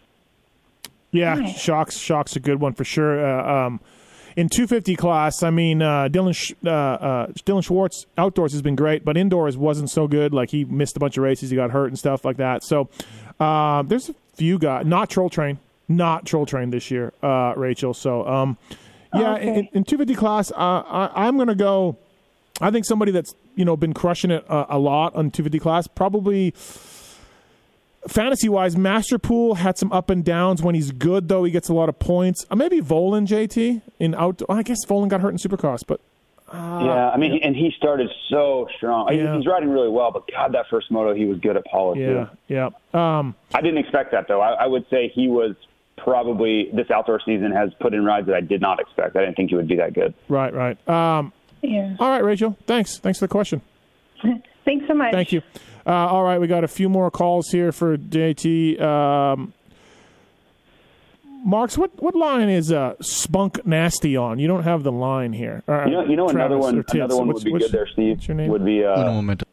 [1.12, 3.26] Yeah, shocks shocks a good one for sure.
[3.26, 3.82] Uh, um,
[4.36, 8.76] in 250 class, I mean, uh, Dylan Sh- uh, uh, Dylan Schwartz outdoors has been
[8.76, 10.34] great, but indoors wasn't so good.
[10.34, 12.64] Like he missed a bunch of races, he got hurt and stuff like that.
[12.64, 12.90] So
[13.40, 17.94] uh, there's a few guys, not Troll Train, not Troll Train this year, uh, Rachel.
[17.94, 18.58] So um,
[19.14, 21.98] yeah, in, in 250 class, uh, I, I'm going to go.
[22.62, 25.88] I think somebody that's you know been crushing it uh, a lot on 250 class
[25.88, 26.54] probably
[28.08, 30.62] fantasy wise, Masterpool had some up and downs.
[30.62, 32.46] When he's good, though, he gets a lot of points.
[32.50, 34.42] Uh, maybe Volan JT in out.
[34.50, 36.00] I guess Volan got hurt in Supercross, but
[36.52, 39.08] uh, yeah, I mean, and he started so strong.
[39.10, 39.38] I- Yeah.
[39.38, 42.08] He's riding really well, but God, that first moto, he was good at Pala yeah,
[42.08, 42.28] too.
[42.50, 42.70] yeah.
[42.94, 44.42] Um, I didn't expect that though.
[44.42, 45.56] I, I would say he was
[45.98, 49.16] probably this outdoor season has put in rides that I did not expect.
[49.16, 50.14] I didn't think he would be that good.
[50.28, 50.90] right, right.
[50.90, 51.96] Um, Yeah.
[52.00, 52.58] all right, Rachel.
[52.66, 52.98] Thanks.
[52.98, 53.62] Thanks for the question.
[54.66, 55.12] Thanks so much.
[55.14, 55.42] Thank you.
[55.86, 58.80] Uh, all right, we got a few more calls here for JT.
[58.82, 59.54] Um,
[61.44, 64.38] Marks, what, what line is uh, Spunk Nasty on?
[64.38, 65.64] You don't have the line here.
[65.68, 66.78] Uh, You know, you know another one.
[66.78, 66.94] or Tits.
[66.96, 68.18] Another one What's- would be what's- good there, Steve.
[68.18, 68.50] what's your name?
[68.52, 69.46] Would be Uno uh, momento.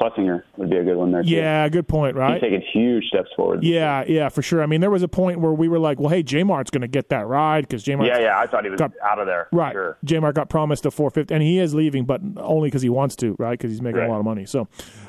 [0.00, 1.22] Plessing, Plessinger would be a good one there.
[1.22, 1.28] Too.
[1.28, 2.34] Yeah, good point, right?
[2.34, 3.62] he's taking huge steps forward.
[3.62, 4.62] Yeah, yeah, for sure.
[4.62, 6.80] I mean, there was a point where we were like, well, hey, J Mart's going
[6.82, 8.08] to get that ride because J Mart.
[8.08, 8.38] yeah, yeah.
[8.38, 9.48] I thought he was Got- out of there.
[9.52, 9.72] Right.
[9.72, 9.98] Sure.
[10.04, 13.14] J Mart got promised a 450, and he is leaving, but only because he wants
[13.16, 13.58] to, right?
[13.58, 14.08] Because he's making Right.
[14.08, 14.46] a lot of money.
[14.46, 14.68] So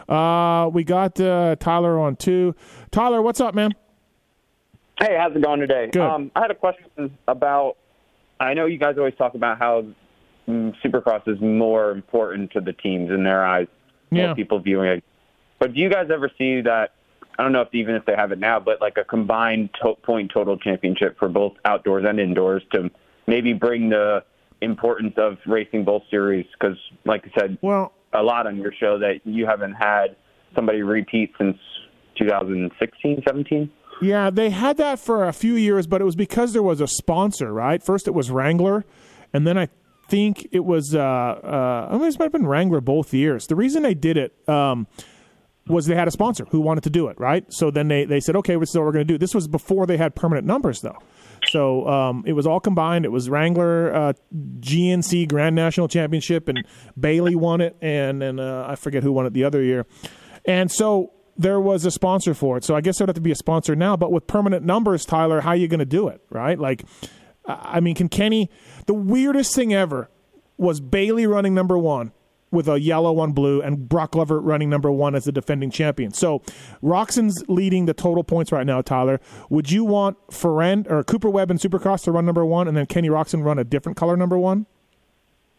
[0.09, 2.53] uh, we got uh, Tyler on two.
[2.91, 3.71] Tyler, what's up, man?
[4.99, 5.89] Hey, how's it going today?
[5.91, 6.01] Good.
[6.01, 7.77] Um, I had a question about.
[8.39, 9.85] I know you guys always talk about how
[10.47, 13.67] mm, Supercross is more important to the teams in their eyes.
[14.11, 14.27] Yeah.
[14.27, 15.03] Most people viewing it.
[15.59, 16.93] But do you guys ever see that?
[17.39, 19.95] I don't know if even if they have it now, but like a combined to-
[20.03, 22.91] point total championship for both outdoors and indoors to
[23.25, 24.23] maybe bring the
[24.61, 26.45] importance of racing both series?
[26.53, 30.15] Because, like I said, Well, a lot on your show that you haven't had
[30.55, 31.57] somebody repeat since
[32.17, 33.71] 2016, 17.
[34.01, 36.87] Yeah, they had that for a few years, but it was because there was a
[36.87, 37.81] sponsor, right?
[37.81, 38.83] First it was Wrangler,
[39.33, 39.69] and then I
[40.11, 43.47] think it was uh, uh, I mean, it might have been Wrangler both years.
[43.47, 44.85] The reason they did it um,
[45.67, 47.45] was they had a sponsor who wanted to do it, right?
[47.49, 49.17] So then they, they said, okay, this is what we're going to do.
[49.17, 50.97] This was before they had permanent numbers, though.
[51.47, 53.05] So um, it was all combined.
[53.05, 54.13] It was Wrangler uh,
[54.59, 56.65] GNC Grand National Championship, and
[56.99, 59.85] Bailey won it, and and uh, I forget who won it the other year.
[60.45, 62.63] And so there was a sponsor for it.
[62.63, 63.95] So I guess there would have to be a sponsor now.
[63.95, 66.59] But with permanent numbers, Tyler, how are you going to do it, right?
[66.59, 66.83] Like,
[67.61, 68.49] I mean, can Kenny?
[68.85, 70.09] The weirdest thing ever
[70.57, 72.11] was Bailey running number one
[72.51, 76.11] with a yellow on blue, and Broc Glover running number one as the defending champion.
[76.11, 76.39] So
[76.83, 78.81] Roczen's leading the total points right now.
[78.81, 82.75] Tyler, would you want Ferrand or Cooper Webb and Supercross to run number one, and
[82.75, 84.65] then Kenny Roczen run a different color number one?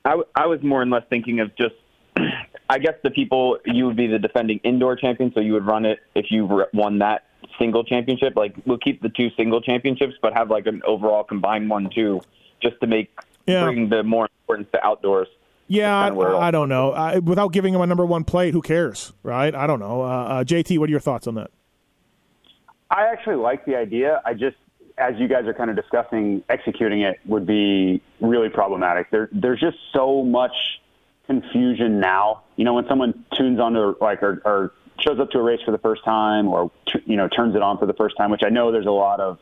[0.04, 1.74] I, w- I was more and less thinking of just,
[2.68, 5.86] I guess the people you would be the defending indoor champion, so you would run
[5.86, 7.24] it if you won that
[7.58, 8.34] single championship.
[8.36, 12.20] Like we'll keep the two single championships, but have like an overall combined one too,
[12.62, 13.10] just to make
[13.46, 13.64] Yeah.
[13.64, 15.28] bring the more importance to outdoors.
[15.68, 16.92] Yeah, I, kinda where it all- I don't know.
[16.92, 19.54] I, without giving him a number one plate, who cares, right?
[19.54, 20.02] I don't know.
[20.02, 21.50] Uh, uh, JT, what are your thoughts on that?
[22.90, 24.20] I actually like the idea.
[24.26, 24.56] I just,
[24.98, 29.10] as you guys are kind of discussing, executing it would be really problematic.
[29.10, 30.52] There, there's just so much
[31.26, 32.42] confusion now.
[32.56, 35.70] You know, when someone tunes onto like or, or shows up to a race for
[35.72, 38.42] the first time, or t- you know turns it on for the first time, which
[38.44, 39.38] I know there's a lot of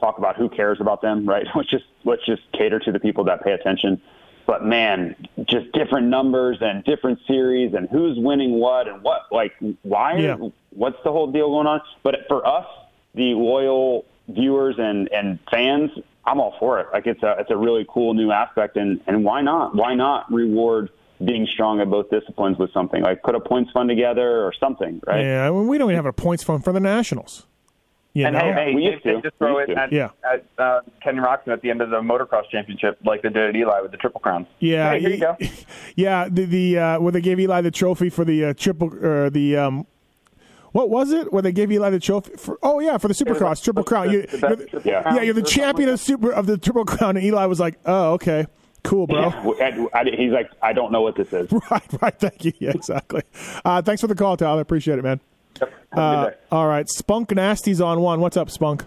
[0.00, 1.46] talk about who cares about them, right?
[1.54, 4.00] Let's just let's just cater to the people that pay attention.
[4.46, 5.16] But man,
[5.48, 10.36] just different numbers and different series and who's winning what and what like why Yeah.
[10.70, 11.80] what's the whole deal going on?
[12.02, 12.66] But for us,
[13.14, 15.90] the loyal viewers and and fans,
[16.26, 16.88] I'm all for it.
[16.92, 19.74] Like it's a it's a really cool new aspect, and and why not?
[19.74, 20.90] Why not reward
[21.24, 25.00] being strong at both disciplines with something like put a points fund together or something,
[25.06, 25.24] right?
[25.24, 27.46] Yeah, I mean, we don't even have a points fund for the Nationals.
[28.16, 28.40] You and know?
[28.40, 29.22] hey, hey, We used they to.
[29.22, 30.10] just throw it at, Yeah.
[30.32, 33.56] at uh, Ken Roczen at the end of the motocross championship, like they did at
[33.56, 34.46] Eli with the Triple Crown.
[34.60, 35.36] Yeah, Hey, here you go.
[35.96, 36.28] yeah.
[36.30, 39.56] The the uh, where they gave Eli the trophy for the uh, triple or the
[39.56, 39.86] um,
[40.70, 41.32] what was it?
[41.32, 42.56] Where they gave Eli the trophy for?
[42.62, 44.10] Oh yeah, for the Supercross triple crown.
[44.12, 45.14] You, the you're best the- Triple Yeah.
[45.16, 47.16] Yeah, you're the champion of super of the triple crown.
[47.16, 48.46] And Eli was like, oh okay,
[48.84, 49.20] cool, bro.
[49.58, 51.50] Yeah, I- I- he's like, I don't know what this is.
[51.70, 52.18] right, right.
[52.20, 52.52] Thank you.
[52.60, 53.22] Yeah, exactly.
[53.64, 54.60] Uh, thanks for the call, Tyler.
[54.62, 55.20] Appreciate it, man.
[55.58, 55.68] that.
[55.98, 58.20] Uh, all right, Spunk Nasty's on one.
[58.20, 58.84] What's up, Spunk?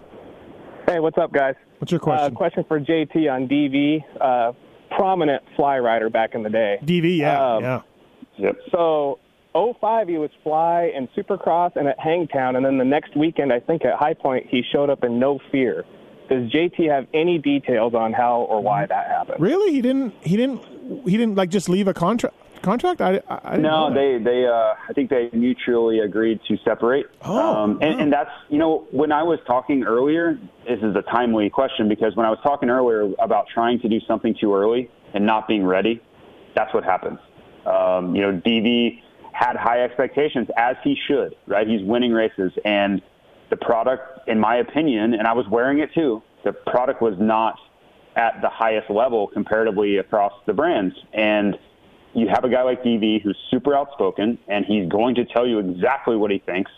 [0.86, 1.54] Hey, what's up, guys?
[1.78, 2.34] What's your Uh, question?
[2.34, 4.02] question for JT on DV.
[4.20, 4.52] Uh,
[4.96, 6.78] prominent fly rider back in the day.
[6.82, 7.80] DV, yeah, um, yeah.
[8.38, 8.56] Yep.
[8.72, 9.18] So,
[9.54, 13.60] 05, he was fly in Supercross and at Hangtown, and then the next weekend, I
[13.60, 15.84] think at High Point, he showed up in No Fear.
[16.28, 19.40] Does JT have any details on how or why that happened?
[19.40, 19.72] Really?
[19.72, 20.14] He didn't.
[20.22, 20.62] He didn't.
[21.06, 22.36] He didn't like just leave a contract.
[22.62, 23.00] Contract?
[23.00, 27.06] I, I, No, they they uh, I think they mutually agreed to separate.
[27.22, 31.02] Oh, um, and, and that's you know when I was talking earlier, this is a
[31.02, 34.90] timely question because when I was talking earlier about trying to do something too early
[35.14, 36.02] and not being ready,
[36.54, 37.18] that's what happens.
[37.64, 39.00] Um, you know, DV
[39.32, 41.66] had high expectations as he should, right?
[41.66, 43.00] He's winning races and
[43.50, 46.22] the product, in my opinion, and I was wearing it too.
[46.44, 47.58] The product was not
[48.16, 51.56] at the highest level comparatively across the brands and
[52.14, 55.58] you have a guy like DV who's super outspoken and he's going to tell you
[55.58, 56.70] exactly what he thinks,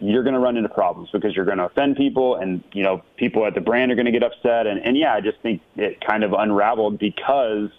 [0.00, 3.02] you're going to run into problems because you're going to offend people and, you know,
[3.16, 4.66] people at the brand are going to get upset.
[4.66, 7.70] And, and yeah, I just think it kind of unraveled because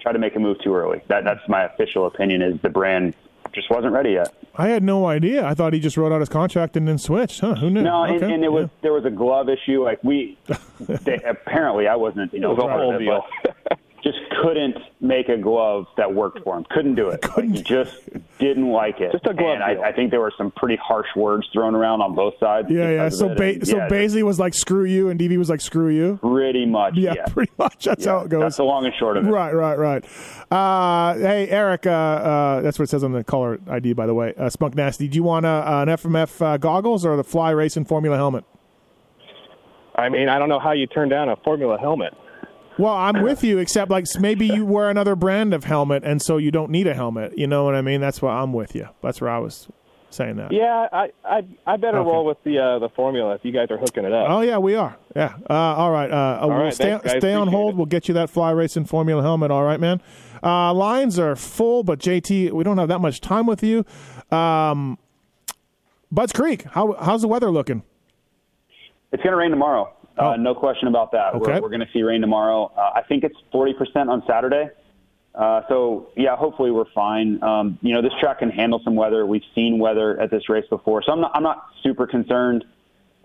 [0.00, 1.02] try to make a move too early.
[1.08, 3.14] That, that's my official opinion is the brand
[3.56, 4.32] just wasn't ready yet.
[4.54, 5.44] I had no idea.
[5.44, 7.40] I thought he just wrote out his contract and then switched.
[7.40, 7.56] Huh?
[7.56, 7.82] Who knew?
[7.82, 8.32] No, and, Okay.
[8.32, 9.82] and it was there was a glove issue.
[9.82, 10.38] Like we,
[10.80, 12.32] they, apparently, I wasn't.
[12.32, 13.24] You know, It was a whole deal.
[13.42, 16.64] but Just couldn't make a glove that worked for him.
[16.70, 17.24] Couldn't do it.
[17.36, 19.10] Like, he just didn't like it.
[19.10, 19.82] Just a glove And I, deal.
[19.82, 22.68] I think there were some pretty harsh words thrown around on both sides.
[22.70, 23.08] Yeah, yeah.
[23.08, 23.58] So, of it.
[23.60, 26.66] ba- so yeah, Baisley was like, "Screw you," and DV was like, "Screw you." pretty
[26.66, 26.94] much.
[26.96, 27.84] Yeah, Yeah, pretty much.
[27.84, 28.42] That's Yeah, how it goes.
[28.42, 29.30] That's the long and short of it.
[29.30, 30.04] Right, right, right.
[30.52, 34.14] Uh, hey, Eric, uh, uh, that's what it says on the caller ID, by the
[34.14, 34.34] way.
[34.38, 37.86] Uh, Spunk Nasty, do you want uh, an FMF uh, goggles or the Fly Racing
[37.86, 38.44] Formula helmet?
[39.96, 42.14] I mean, I don't know how you turn down a Formula helmet.
[42.78, 46.36] Well, I'm with you, except like maybe you wear another brand of helmet, and so
[46.36, 47.36] you don't need a helmet.
[47.38, 48.00] You know what I mean?
[48.00, 48.88] That's why I'm with you.
[49.02, 49.68] That's where I was
[50.10, 50.52] saying that.
[50.52, 52.08] Yeah, I I, I better Okay.
[52.10, 54.26] roll with the uh, the Formula if you guys are hooking it up.
[54.28, 54.96] Oh yeah, we are.
[55.14, 55.34] Yeah.
[55.48, 56.10] Uh, all right.
[56.10, 57.74] Uh, we'll right, stay, thanks, stay on hold.
[57.74, 57.76] it.
[57.76, 59.50] We'll get you that Fly Racing Formula helmet.
[59.50, 60.02] All right, man.
[60.42, 63.84] Uh, lines are full, but JT, we don't have that much time with you.
[64.30, 64.98] Um,
[66.12, 67.82] Budds Creek, how how's the weather looking?
[69.12, 69.92] It's going to rain tomorrow.
[70.16, 71.34] Uh, no question about that.
[71.34, 71.38] Oh.
[71.38, 71.54] Okay.
[71.54, 72.72] We're, we're going to see rain tomorrow.
[72.76, 74.68] Uh, I think it's 40% on Saturday.
[75.34, 77.42] Uh, so, yeah, hopefully we're fine.
[77.42, 79.26] Um, you know, this track can handle some weather.
[79.26, 81.02] We've seen weather at this race before.
[81.02, 82.64] So I'm not, I'm not super concerned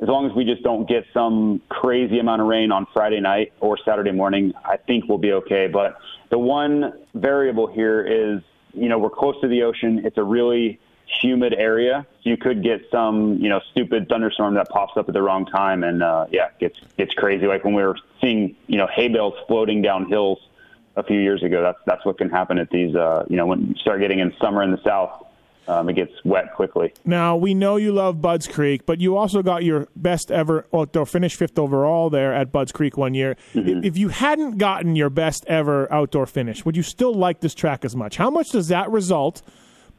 [0.01, 3.53] as long as we just don't get some crazy amount of rain on Friday night
[3.61, 4.51] or Saturday morning.
[4.65, 5.67] I think we'll be okay.
[5.71, 5.97] But
[6.31, 8.41] the one variable here is,
[8.73, 10.01] you know, we're close to the ocean.
[10.03, 10.79] It's a really
[11.21, 12.05] humid area.
[12.23, 15.45] So you could get some, you know, stupid thunderstorm that pops up at the wrong
[15.45, 17.47] time, and uh, yeah, gets gets crazy.
[17.47, 20.39] Like when we were seeing, you know, hay bales floating down hills
[20.95, 21.61] a few years ago.
[21.61, 22.95] That's that's what can happen at these.
[22.95, 25.25] Uh, you know, when you start getting in summer in the south,
[25.67, 26.93] um, it gets wet quickly.
[27.05, 31.05] Now we know you love Budds Creek, but you also got your best ever outdoor
[31.05, 33.37] finish, fifth overall there at Budds Creek one year.
[33.53, 33.83] Mm-hmm.
[33.83, 37.85] If you hadn't gotten your best ever outdoor finish, would you still like this track
[37.85, 38.17] as much?
[38.17, 39.41] How much does that result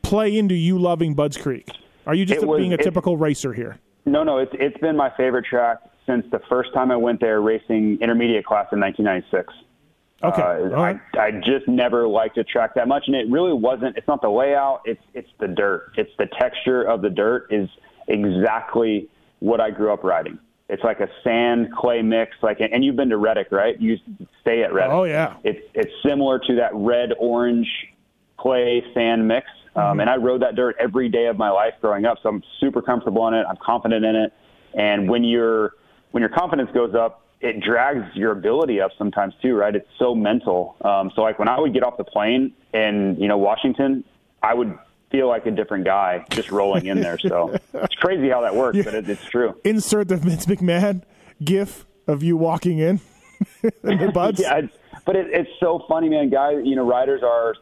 [0.03, 1.69] play into you loving Budds Creek?
[2.07, 3.79] Are you just was- being a it- typical racer here?
[4.05, 7.41] No, no, it's it's been my favorite track since the first time I went there
[7.41, 9.55] racing intermediate class in 1996.
[10.25, 11.01] Okay, Uh, right.
[11.15, 13.97] I, I just never liked the track that much, and it really wasn't.
[13.97, 14.83] It's not the layout.
[14.85, 15.93] It's it's the dirt.
[15.97, 17.69] It's the texture of the dirt is
[18.09, 19.09] exactly
[19.41, 20.39] what I grew up riding.
[20.69, 22.37] It's like a sand clay mix.
[22.43, 23.81] Like, and you've been to Reddick, right?
[23.81, 23.99] You
[24.41, 24.93] stay at Reddick.
[24.95, 25.35] Oh yeah.
[25.45, 27.69] It's it's similar to that red orange
[28.37, 29.47] clay sand mix.
[29.75, 32.43] Um, and I rode that dirt every day of my life growing up, so I'm
[32.61, 33.47] super comfortable in it.
[33.49, 34.33] I'm confident in it.
[34.75, 35.75] And when your
[36.11, 39.75] when your confidence goes up, it drags your ability up sometimes too, right?
[39.75, 40.77] It's so mental.
[40.83, 44.05] Um, so like when I would get off the plane in you know Washington,
[44.43, 44.79] I would
[45.11, 47.19] feel like a different guy just rolling in there.
[47.19, 49.55] So it's crazy how that works, but it, it's true.
[49.65, 51.03] Insert the Vince McMahon
[51.43, 53.01] gif of you walking in.
[53.83, 54.41] the Budds.
[54.41, 56.31] yeah, it's, but it, it's so funny, man.
[56.31, 57.55] Guys, you know, riders are,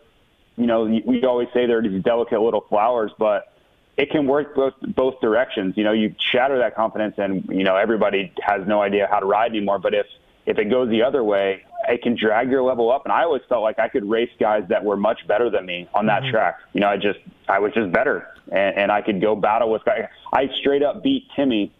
[0.57, 3.53] you know, we always say they're these delicate little flowers, but
[3.97, 5.77] it can work both both directions.
[5.77, 9.27] You know, you shatter that confidence, and you know everybody has no idea how to
[9.27, 9.79] ride anymore.
[9.79, 10.07] But if
[10.47, 13.05] if it goes the other way, it can drag your level up.
[13.05, 15.89] And I always felt like I could race guys that were much better than me
[15.95, 16.33] on that mm-hmm.
[16.33, 16.59] track.
[16.73, 19.85] You know, I just I was just better, and, and I could go battle with
[19.85, 20.09] guys.
[20.33, 21.73] I straight up beat Timmy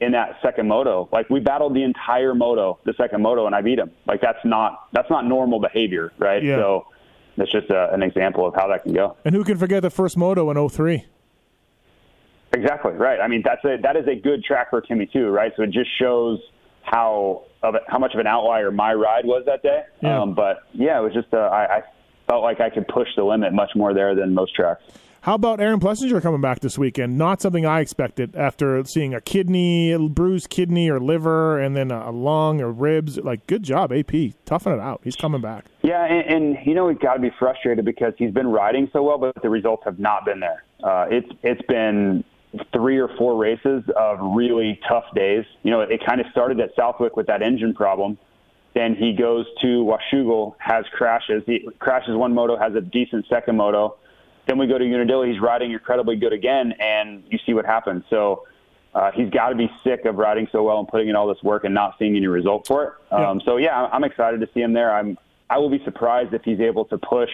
[0.00, 1.08] in that second moto.
[1.12, 3.90] Like we battled the entire moto, the second moto, and I beat him.
[4.06, 6.42] Like that's not that's not normal behavior, right?
[6.42, 6.56] Yeah.
[6.56, 6.86] So
[7.38, 9.16] that's just a, an example of how that can go.
[9.24, 11.04] And who can forget the first moto in 03?
[12.52, 13.20] Exactly right.
[13.20, 15.52] I mean, that's a that is a good track for Timmy too, right?
[15.56, 16.40] So it just shows
[16.82, 19.82] how of a, how much of an outlier my ride was that day.
[20.02, 20.22] Yeah.
[20.22, 21.82] Um, but yeah, it was just uh, I, I
[22.26, 24.82] felt like I could push the limit much more there than most tracks.
[25.20, 27.18] How about Aaron Plessinger coming back this weekend?
[27.18, 31.90] Not something I expected after seeing a kidney, a bruised kidney or liver, and then
[31.90, 33.18] a lung or ribs.
[33.18, 34.12] Like, good job, AP.
[34.46, 35.00] Toughing it out.
[35.02, 35.64] He's coming back.
[35.88, 39.02] Yeah, and, and you know he's got to be frustrated because he's been riding so
[39.02, 40.62] well, but the results have not been there.
[40.84, 42.24] Uh, it's it's been
[42.74, 45.46] three or four races of really tough days.
[45.62, 48.18] You know, it kind of started at Southwick with that engine problem.
[48.74, 51.42] Then he goes to Washougal, has crashes.
[51.46, 53.96] He crashes one moto, has a decent second moto.
[54.46, 55.26] Then we go to Unadilla.
[55.26, 58.04] He's riding incredibly good again, and you see what happens.
[58.10, 58.46] So
[58.94, 61.42] uh, he's got to be sick of riding so well and putting in all this
[61.42, 63.12] work and not seeing any result for it.
[63.14, 64.94] Um, so yeah, I'm excited to see him there.
[64.94, 65.16] I'm
[65.50, 67.30] I will be surprised if he's able to push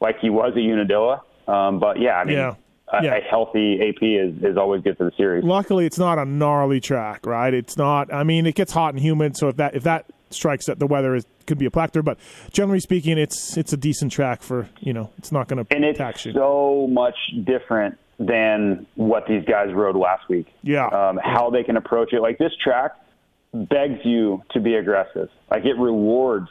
[0.00, 1.22] like he was at Unadilla.
[1.46, 2.54] Um, but yeah, I mean, Yeah.
[2.92, 3.16] A, Yeah.
[3.16, 5.44] a healthy AP is, is always good for the series.
[5.44, 7.52] Luckily, it's not a gnarly track, right?
[7.52, 8.12] It's not.
[8.12, 10.86] I mean, it gets hot and humid, so if that if that strikes at the
[10.86, 12.02] weather, it could be a plactor.
[12.02, 12.18] But
[12.52, 15.10] generally speaking, it's it's a decent track for you know.
[15.18, 16.32] It's not going to and it's tax you.
[16.32, 20.46] so much different than what these guys rode last week.
[20.62, 20.86] Yeah.
[20.86, 22.20] Um, how they can approach it.
[22.22, 22.92] Like this track
[23.52, 25.28] begs you to be aggressive.
[25.50, 26.48] Like it rewards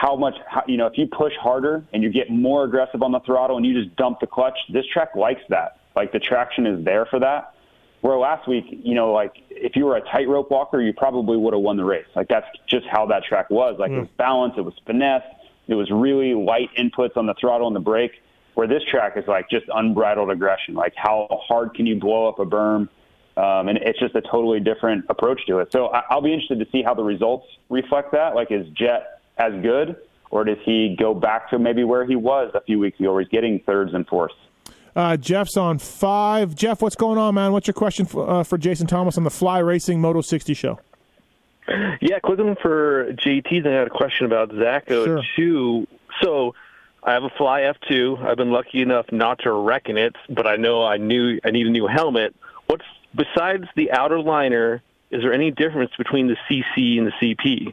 [0.00, 3.10] how much, how, you know, if you push harder and you get more aggressive on
[3.10, 5.80] the throttle and you just dump the clutch, this track likes that.
[5.96, 7.54] Like the traction is there for that.
[8.00, 11.52] Where last week, you know, like if you were a tightrope walker, you probably would
[11.52, 12.06] have won the race.
[12.14, 13.76] Like that's just how that track was.
[13.80, 15.24] Like it was balanced, it was finesse,
[15.66, 18.22] it was really light inputs on the throttle and the brake.
[18.54, 20.74] Where this track is like just unbridled aggression.
[20.74, 22.88] Like how hard can you blow up a berm?
[23.36, 25.72] Um, and it's just a totally different approach to it.
[25.72, 28.34] So I, I'll be interested to see how the results reflect that.
[28.34, 29.96] Like, is Jet as good,
[30.30, 33.22] or does he go back to maybe where he was a few weeks ago, where
[33.22, 34.34] he's getting thirds and fourths?
[34.96, 36.54] Uh, Jeff's on five.
[36.54, 37.52] Jeff, what's going on, man?
[37.52, 40.80] What's your question for, uh, for Jason Thomas on the Fly Racing Moto 60 show?
[42.00, 45.22] Yeah, quickly for JT, then I had a question about Zacho Sure.
[45.36, 45.86] too.
[46.22, 46.54] So
[47.02, 48.24] I have a Fly F2.
[48.24, 51.50] I've been lucky enough not to wreck in it, but I know I knew I
[51.50, 52.34] need a new helmet.
[52.66, 54.82] What's besides the outer liner?
[55.10, 57.72] Is there any difference between the CC and the CP?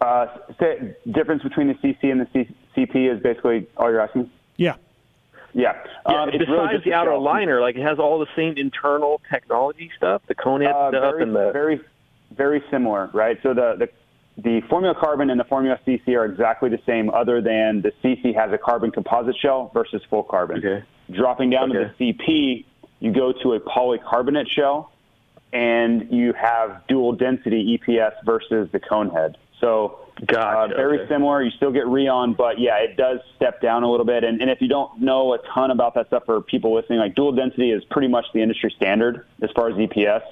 [0.00, 0.26] Uh,
[0.58, 4.30] say, difference between the CC and the C- CP is basically all you're asking.
[4.56, 4.76] Yeah.
[5.52, 5.74] Yeah.
[6.08, 7.22] Yeah, Um, it's besides really just the outer shell.
[7.22, 11.00] liner, like it has all the same internal technology stuff, the cone head Uh, stuff,
[11.02, 11.80] very, and the very,
[12.34, 13.38] very similar, right?
[13.42, 13.88] So the, the
[14.42, 18.34] the Formula Carbon and the Formula CC are exactly the same, other than the CC
[18.34, 20.60] has a carbon composite shell versus full carbon.
[21.10, 22.64] Dropping down to the CP,
[23.00, 24.92] you go to a polycarbonate shell,
[25.52, 29.36] and you have dual density EPS versus the cone head.
[29.60, 30.00] So
[30.36, 31.08] uh, very okay.
[31.08, 31.42] similar.
[31.42, 34.24] You still get Rheon, but yeah, it does step down a little bit.
[34.24, 37.14] And, and if you don't know a ton about that stuff for people listening, like
[37.14, 40.22] dual density is pretty much the industry standard as far as EPS.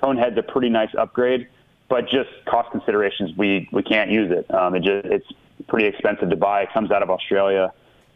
[0.00, 1.48] Cone head's a pretty nice upgrade,
[1.88, 4.52] but just cost considerations, we we can't use it.
[4.54, 5.26] Um, it just it's
[5.66, 6.62] pretty expensive to buy.
[6.62, 7.72] It comes out of Australia.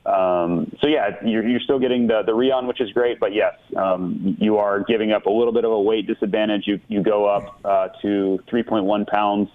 [0.07, 3.55] Um, so yeah, you're, you're still getting the the Rheon, which is great, but yes,
[3.77, 6.67] um, you are giving up a little bit of a weight disadvantage.
[6.67, 9.49] You you go up uh, to 3.1 pounds,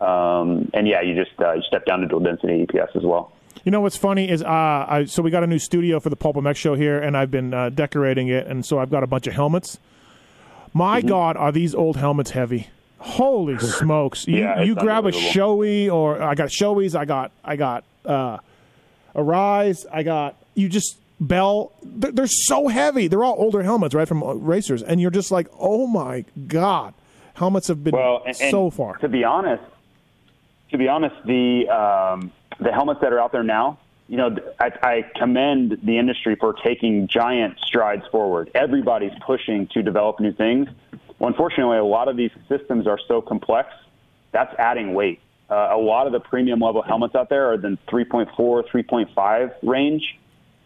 [0.00, 3.32] um, and yeah, you just uh, you step down to dual density EPS as well.
[3.64, 6.16] You know what's funny is uh, I so we got a new studio for the
[6.16, 9.26] PulpMX show here, and I've been uh, decorating it, and so I've got a bunch
[9.26, 9.78] of helmets.
[10.72, 11.08] My Mm-hmm.
[11.08, 12.68] God, are these old helmets heavy?
[12.98, 14.26] Holy smokes!
[14.28, 18.38] You, Yeah, you grab a Shoei, or I got Shoeis, I got I got uh,
[19.14, 21.72] a Rise, I got you just Bell.
[21.82, 23.08] They're, they're so heavy.
[23.08, 26.94] They're all older helmets, right, from uh, racers, and you're just like, oh my God,
[27.34, 28.98] helmets have been Well, and so far.
[28.98, 29.62] To be honest,
[30.70, 33.78] to be honest, the um, the helmets that are out there now,
[34.08, 38.50] you know, I, I commend the industry for taking giant strides forward.
[38.54, 40.68] Everybody's pushing to develop new things.
[41.18, 43.68] Well, unfortunately, a lot of these systems are so complex.
[44.32, 45.20] That's adding weight.
[45.50, 50.18] Uh, a lot of the premium level helmets out there are the 3.4, 3.5 range,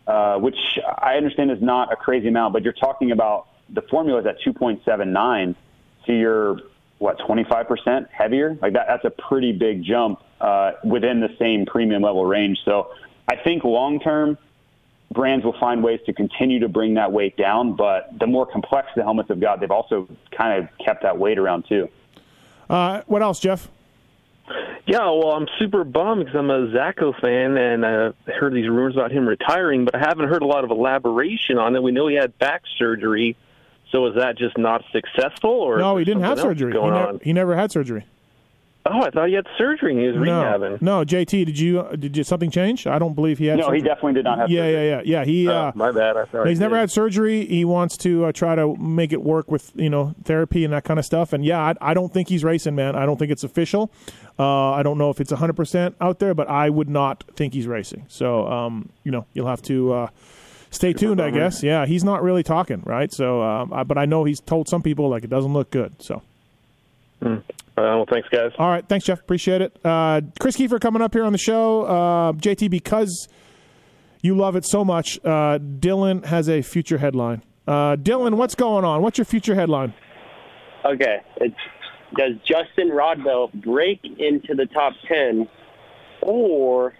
[0.06, 0.56] uh, which
[0.98, 4.40] I understand is not a crazy amount, but you're talking about the formula is at
[4.40, 5.54] 2.79.
[6.04, 6.58] So you're
[7.02, 8.56] what 25% heavier.
[8.62, 12.58] Like that, that's a pretty big jump uh, within the same premium level range.
[12.64, 12.90] So
[13.28, 14.38] I think long term,
[15.12, 17.74] brands will find ways to continue to bring that weight down.
[17.74, 21.38] But the more complex the helmets have got, they've also kind of kept that weight
[21.38, 21.88] around too.
[22.70, 23.68] Uh, what else, Jeff?
[24.86, 28.68] Yeah, well, I'm super bummed because I'm a Zacho fan, and uh, I heard these
[28.68, 31.82] rumors about him retiring, but I haven't heard a lot of elaboration on it.
[31.82, 33.36] We know he had back surgery,
[33.92, 36.72] so was that just not successful, or No, he didn't have something else surgery.
[36.72, 37.20] He, Going never, on?
[37.22, 38.06] he never had surgery.
[38.84, 39.92] Oh, I thought he had surgery.
[39.92, 40.82] and He was No, rehabbing.
[40.82, 42.84] no, JT, did you did you, something change?
[42.88, 43.60] I don't believe he had.
[43.60, 44.88] No, he definitely did not have Yeah, surgery.
[44.88, 45.24] yeah, yeah, yeah.
[45.24, 45.48] He.
[45.48, 46.16] Oh, Uh, my bad.
[46.16, 46.80] I thought he's he never did.
[46.80, 47.46] had surgery.
[47.46, 50.82] He wants to uh, try to make it work with you know therapy and that
[50.82, 51.32] kind of stuff.
[51.32, 52.96] And yeah, I, I don't think he's racing, man.
[52.96, 53.92] I don't think it's official.
[54.36, 57.54] Uh, I don't know if it's 100 percent out there, but I would not think
[57.54, 58.06] he's racing.
[58.08, 60.08] So um, you know, you'll have to.
[60.72, 61.62] Stay tuned, I guess.
[61.62, 63.12] Yeah, he's not really talking, right?
[63.12, 65.92] So, um, I, but I know he's told some people like it doesn't look good.
[66.02, 66.22] So,
[67.24, 67.36] Uh,
[67.76, 68.50] well, thanks, guys.
[68.58, 69.20] all right, thanks, Jeff.
[69.20, 69.76] Appreciate it.
[69.84, 71.82] Uh, Kris Keefer coming up here on the show.
[71.84, 73.28] Uh, JT, because
[74.24, 75.18] You love it so much.
[75.24, 77.42] Uh, Dylan has a future headline.
[77.66, 79.02] Uh, Dylan, what's going on?
[79.02, 79.94] What's your future headline?
[80.84, 81.18] Okay.
[81.38, 81.56] It's,
[82.16, 85.48] does Justin Rodbell break into the top 10
[86.20, 86.94] or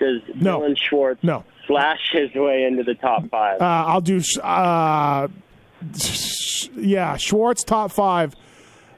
[0.00, 0.60] does No.
[0.60, 1.44] Dylan Schwartz No.
[1.66, 3.60] Flash his way into the top five?
[3.60, 4.20] Uh, I'll do.
[4.42, 5.28] Uh,
[6.74, 8.34] yeah, Schwartz top five.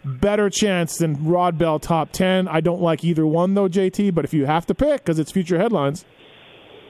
[0.04, 2.46] Better chance than Rodbell top ten.
[2.48, 4.14] I don't like either one though, JT.
[4.14, 6.04] But if you have to pick, because it's future headlines,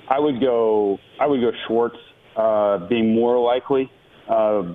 [0.09, 0.99] I would go.
[1.21, 1.97] I would go Schwartz
[2.37, 3.91] uh, being more likely.
[4.29, 4.75] Uh,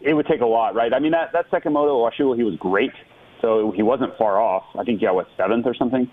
[0.00, 0.92] it would take a lot, right?
[0.92, 2.92] I mean, that that second moto Washougal, he was great,
[3.40, 4.64] so he wasn't far off.
[4.78, 6.10] I think yeah, what seventh or something.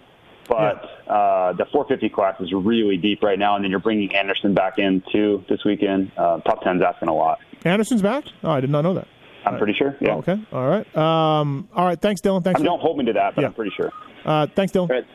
[0.49, 4.53] But uh, the 450 class is really deep right now, and then you're bringing Anderson
[4.53, 6.11] back in too this weekend.
[6.17, 7.39] Uh, top 10's asking a lot.
[7.63, 8.25] Anderson's back.
[8.43, 9.07] Oh, I did not know that.
[9.45, 9.95] I'm pretty sure.
[10.01, 10.15] Yeah.
[10.15, 10.37] Oh, okay.
[10.51, 10.97] All right.
[10.97, 11.99] Um, all right.
[11.99, 12.43] Thanks, Dylan.
[12.43, 12.59] Thanks.
[12.59, 13.91] I mean, don't hold me to that, but I'm pretty sure.
[14.25, 15.05] Uh, thanks, Dylan.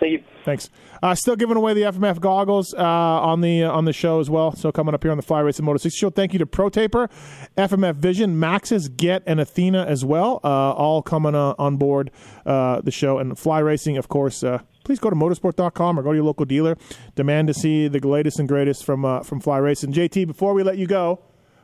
[0.00, 0.24] Thank you.
[0.44, 0.70] Thanks.
[1.02, 4.30] Uh, still giving away the FMF goggles uh, on the uh, on the show as
[4.30, 4.52] well.
[4.56, 6.10] So coming up here on the Fly Racing Moto 60 Show.
[6.10, 7.08] Thank you to Pro Taper,
[7.56, 10.40] FMF Vision, Maxxis, Get, and Athena as well.
[10.42, 12.10] Uh, all coming uh, on board
[12.46, 13.18] uh, the show.
[13.18, 14.42] And Fly Racing, of course.
[14.84, 16.76] Please go to motorsport.com or go to your local dealer.
[17.14, 19.92] Demand to see the latest and greatest from uh, from Fly Racing.
[19.92, 21.20] JT, before we let you go,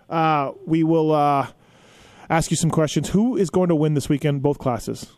[0.08, 1.48] uh, we will uh,
[2.28, 3.10] ask you some questions.
[3.10, 5.12] Who is going to win this weekend, both classes?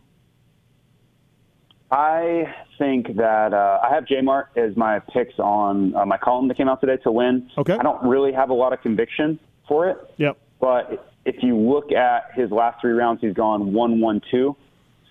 [1.90, 6.56] I think that uh, I have J-Mart as my picks on uh, my column that
[6.56, 7.50] came out today to win.
[7.56, 7.74] Okay.
[7.74, 9.96] I don't really have a lot of conviction for it.
[10.18, 10.36] Yep.
[10.60, 14.54] But if you look at his last three rounds, he's gone one, one, two.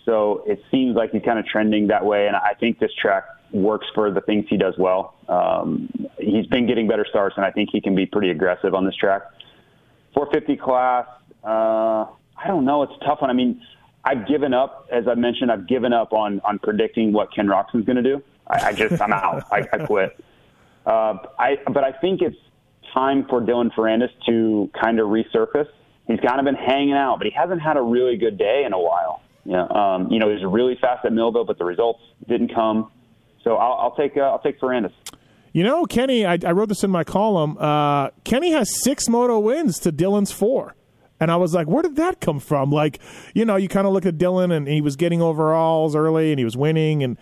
[0.08, 3.26] So it seems like he's kind of trending that way, and I think this track
[3.52, 5.16] works for the things he does well.
[5.28, 8.86] Um, he's been getting better starts, and I think he can be pretty aggressive on
[8.86, 9.24] this track.
[10.14, 11.06] 450 class,
[11.44, 12.06] uh,
[12.38, 12.84] I don't know.
[12.84, 13.30] It's a tough one.
[13.30, 13.62] I mean,
[14.06, 17.86] I've given up, as I mentioned, I've given up on on predicting what Ken Roczen's
[17.86, 18.24] going to do.
[18.48, 19.44] I, I just, I'm out.
[19.52, 20.24] I, I quit.
[20.86, 22.38] Uh, I, but I think it's
[22.94, 25.68] time for Dylan Ferrandis to kind of resurface.
[26.08, 28.72] He's kind of been hanging out, but he hasn't had a really good day in
[28.72, 29.22] a while.
[29.48, 32.92] Yeah, um, you know, he was really fast at Millville, but the results didn't come.
[33.44, 34.92] So I'll, I'll take uh, I'll take Ferrandis.
[35.54, 37.58] You know, Kenny, I, I wrote this in my column.
[37.58, 40.76] Uh, Kenny has six moto wins to Dylan's four.
[41.20, 42.72] And I was like, where did that come from?
[42.72, 43.00] Like,
[43.34, 46.38] you know, you kind of look at Dylan and he was getting overalls early and
[46.38, 47.02] he was winning.
[47.04, 47.18] And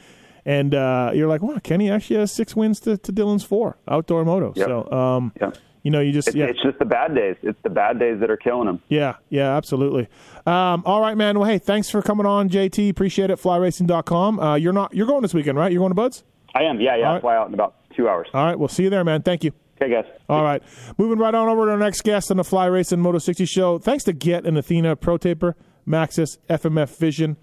[0.45, 4.26] and uh, you're like, wow, Kenny actually has six wins to, to Dylan's four outdoor
[4.26, 4.51] moto.
[4.55, 4.67] Yep.
[4.67, 5.57] So, um, Yep.
[5.86, 6.45] You know, you just, It's, yeah.
[6.45, 7.36] it's just the bad days.
[7.43, 8.81] It's the bad days that are killing them.
[8.89, 10.07] Yeah, yeah, absolutely.
[10.47, 11.38] Um, all right, man.
[11.38, 12.89] Well, hey, thanks for coming on, JT.
[12.89, 13.38] Appreciate it.
[13.39, 14.39] Flyracing.com.
[14.39, 15.71] Uh, you're not, you're going this weekend, right?
[15.71, 16.23] You're going to Budds?
[16.55, 16.81] I am.
[16.81, 17.11] Yeah, yeah.
[17.13, 17.21] Right.
[17.21, 18.27] fly out in about two hours.
[18.33, 19.21] All right, we'll see you there, man.
[19.21, 19.51] Thank you.
[19.79, 20.05] Okay, guys.
[20.27, 20.63] All right.
[20.97, 23.77] Moving right on over to our next guest on the Fly Racing Moto 60 show.
[23.77, 25.55] Thanks to Get and Athena, Pro Taper,
[25.88, 27.38] Maxxis, FMF Vision.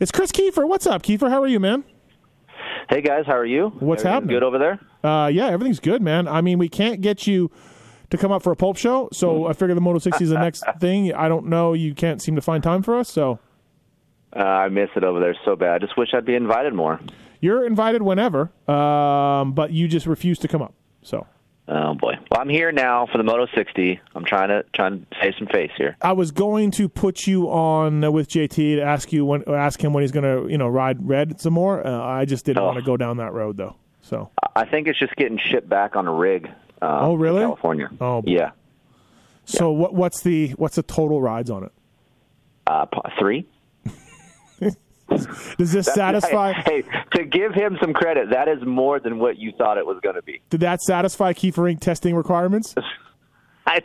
[0.00, 0.66] It's Kris Keefer.
[0.66, 1.30] What's up, Keefer?
[1.30, 1.84] How are you, man?
[2.88, 3.68] Hey guys, how are you?
[3.80, 4.36] What's Everything happening?
[4.36, 4.80] Good over there.
[5.02, 6.28] Uh, yeah, everything's good, man.
[6.28, 7.50] I mean, we can't get you
[8.10, 10.38] to come up for a pulp show, so I figure the Moto 60 is the
[10.38, 11.12] next thing.
[11.14, 11.72] I don't know.
[11.72, 13.38] You can't seem to find time for us, so
[14.36, 15.70] Uh, I miss it over there so bad.
[15.76, 17.00] I just wish I'd be invited more.
[17.40, 20.74] you're invited whenever, um, but you just refuse to come up.
[21.02, 21.26] So
[21.66, 22.12] Oh boy.
[22.30, 23.98] Well, I'm here now for the Moto 60.
[24.14, 25.96] I'm trying to trying to save some face here.
[26.02, 29.82] I was going to put you on uh, with JT to ask you when ask
[29.82, 31.86] him when he's going to you know ride red some more.
[31.86, 33.76] Uh, I just didn't want to go down that road though.
[34.02, 36.46] So I think it's just getting shipped back on a rig.
[36.82, 37.40] Um, Oh, really?
[37.40, 37.88] California.
[37.98, 38.30] Oh, boy.
[38.32, 38.50] yeah.
[39.46, 41.72] so what what's the what's the total rides on it?
[42.66, 42.84] Uh,
[43.18, 43.46] three.
[45.58, 46.52] Does this That's- satisfy?
[46.64, 46.82] Hey,
[47.14, 50.14] to give him some credit, that is more than what you thought it was going
[50.14, 50.40] to be.
[50.50, 52.74] Did that satisfy Keefer testing requirements?
[53.66, 53.80] I,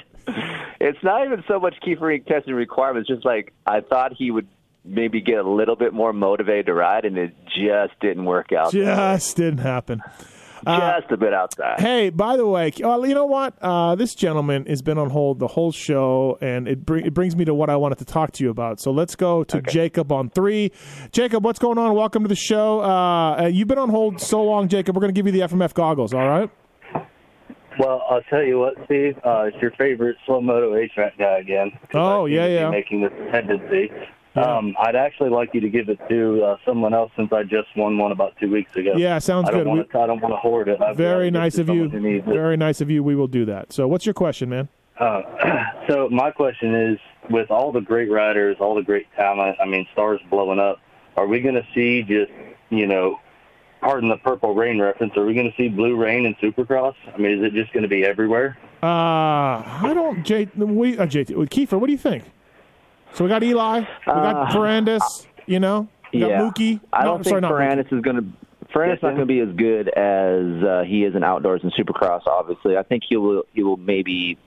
[0.80, 3.08] it's not even so much Keefer testing requirements.
[3.08, 4.48] Just like I thought he would
[4.86, 8.72] maybe get a little bit more motivated to ride, and it just didn't work out.
[8.72, 10.02] Just didn't happen.
[10.66, 11.80] Uh, just a bit outside.
[11.80, 13.56] Hey, by the way, well, you know what?
[13.62, 17.36] Uh, this gentleman has been on hold the whole show, and it, br- it brings
[17.36, 18.80] me to what I wanted to talk to you about.
[18.80, 20.72] So let's go to Jacob on three.
[21.12, 21.94] Jacob, what's going on?
[21.96, 22.82] Welcome to the show.
[22.82, 24.96] Uh, uh, you've been on hold so long, Jacob.
[24.96, 26.14] We're going to give you the FMF goggles.
[26.14, 26.50] All right?
[27.80, 29.18] Well, I'll tell you what, Steve.
[29.24, 31.72] Uh, it's your favorite slow moto HVAC guy again.
[31.94, 32.70] Oh yeah, Seem to be yeah.
[32.70, 33.92] Making this tendency.
[34.36, 37.68] Um, I'd actually like you to give it to uh, someone else since I just
[37.76, 38.94] won one about two weeks ago.
[38.96, 39.68] Yeah, sounds I good.
[39.68, 40.80] Want We- I don't want to hoard it.
[40.80, 41.86] Rather Very it nice of you.
[41.86, 42.32] someone who needs it.
[42.34, 43.04] Very nice of you.
[43.04, 43.74] We will do that.
[43.74, 44.70] So, what's your question, man?
[45.00, 45.24] Uh,
[45.88, 47.00] so my question is,
[47.30, 50.80] with all the great riders, all the great talent, I mean, stars blowing up,
[51.18, 52.32] are we going to see just,
[52.70, 53.20] you know,
[53.82, 56.96] pardon the purple rain reference, are we going to see blue rain in Supercross?
[57.14, 58.58] I mean, is it just going to be everywhere?
[58.82, 60.24] Uh, I don't.
[60.24, 60.48] J.
[60.56, 61.50] We, uh, JT.
[61.50, 62.24] Keefer, what do you think?
[63.14, 63.80] So we got Eli.
[63.82, 65.28] We got Uh, Ferrandis.
[65.46, 65.88] You know.
[66.14, 66.40] We got yeah.
[66.42, 66.80] Mookie.
[66.94, 68.24] I don't sorry, think not Ferrandis is going to.
[68.74, 72.26] Ferrandis not going to be as good as uh, he is in outdoors and Supercross.
[72.28, 73.44] Obviously, I think he will.
[73.54, 74.38] He will maybe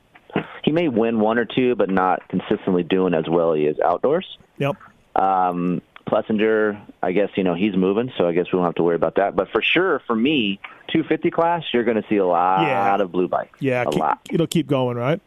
[0.64, 3.78] he may win one or two, but not consistently doing as well as he is
[3.80, 4.26] outdoors.
[4.58, 4.76] Yep.
[5.16, 8.82] Um, Plessinger, I guess you know he's moving, so I guess we don't have to
[8.82, 9.34] worry about that.
[9.36, 10.60] But for sure, for me,
[10.92, 12.96] 250 class, you're going to see a lot Yeah.
[13.02, 13.60] of blue bikes.
[13.60, 14.20] Yeah, a keep- lot.
[14.30, 15.20] it'll keep going, right?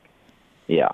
[0.67, 0.89] Yeah.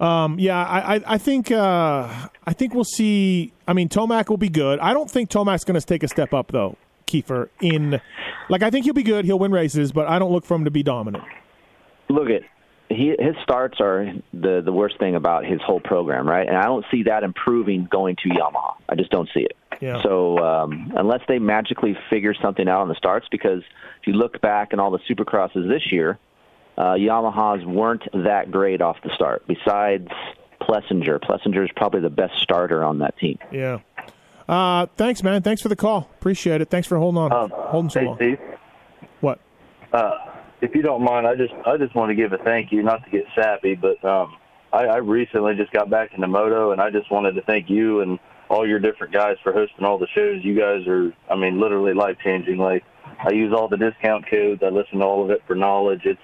[0.00, 3.52] Um, yeah, I, I, I think uh, I think we'll see.
[3.66, 4.78] I mean, Tomac will be good.
[4.78, 6.76] I don't think Tomac's going to take a step up though.
[7.06, 8.00] Keefer in,
[8.50, 9.24] like, I think he'll be good.
[9.24, 11.24] He'll win races, but I don't look for him to be dominant.
[12.10, 12.42] Look at
[12.90, 16.46] he, his starts are the the worst thing about his whole program, right?
[16.46, 18.74] And I don't see that improving going to Yamaha.
[18.88, 19.56] I just don't see it.
[19.80, 20.02] Yeah.
[20.02, 23.62] So um, unless they magically figure something out on the starts, because
[24.00, 26.18] if you look back in all the Supercrosses this year,
[26.78, 29.42] uh, Yamahas weren't that great off the start.
[29.48, 30.06] Besides
[30.62, 33.36] Plessinger, Plessinger is probably the best starter on that team.
[33.50, 33.80] Yeah.
[34.48, 35.42] Uh, thanks, man.
[35.42, 36.08] Thanks for the call.
[36.18, 36.70] Appreciate it.
[36.70, 38.16] Thanks for holding on, holding so hey, long.
[38.16, 38.38] Steve.
[39.20, 39.40] What?
[39.92, 40.18] Uh,
[40.60, 43.04] if you don't mind, I just I just want to give a thank you, not
[43.04, 44.36] to get sappy, but um,
[44.72, 48.00] I, I recently just got back into moto, and I just wanted to thank you
[48.02, 48.18] and
[48.48, 50.42] all your different guys for hosting all the shows.
[50.44, 52.56] You guys are, I mean, literally life changing.
[52.56, 52.84] Like
[53.18, 54.62] I use all the discount codes.
[54.62, 56.02] I listen to all of it for knowledge.
[56.04, 56.20] It's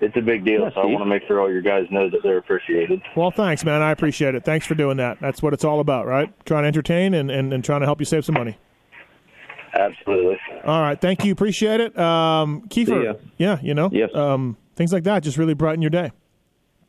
[0.00, 0.60] it's a big deal.
[0.62, 3.00] Yeah, so I want to make sure all your guys know that they're appreciated.
[3.16, 3.82] Well, thanks, man.
[3.82, 4.44] I appreciate it.
[4.44, 5.18] Thanks for doing that.
[5.20, 6.32] That's what it's all about, right?
[6.44, 8.58] Trying to entertain and, and, and trying to help you save some money.
[9.74, 10.38] Absolutely.
[10.64, 11.00] All right.
[11.00, 11.32] Thank you.
[11.32, 11.98] Appreciate it.
[11.98, 13.14] Um, Keefer.
[13.18, 13.30] See.
[13.38, 14.10] Yeah, you know, Yes.
[14.14, 16.12] um, things like that just really brighten your day.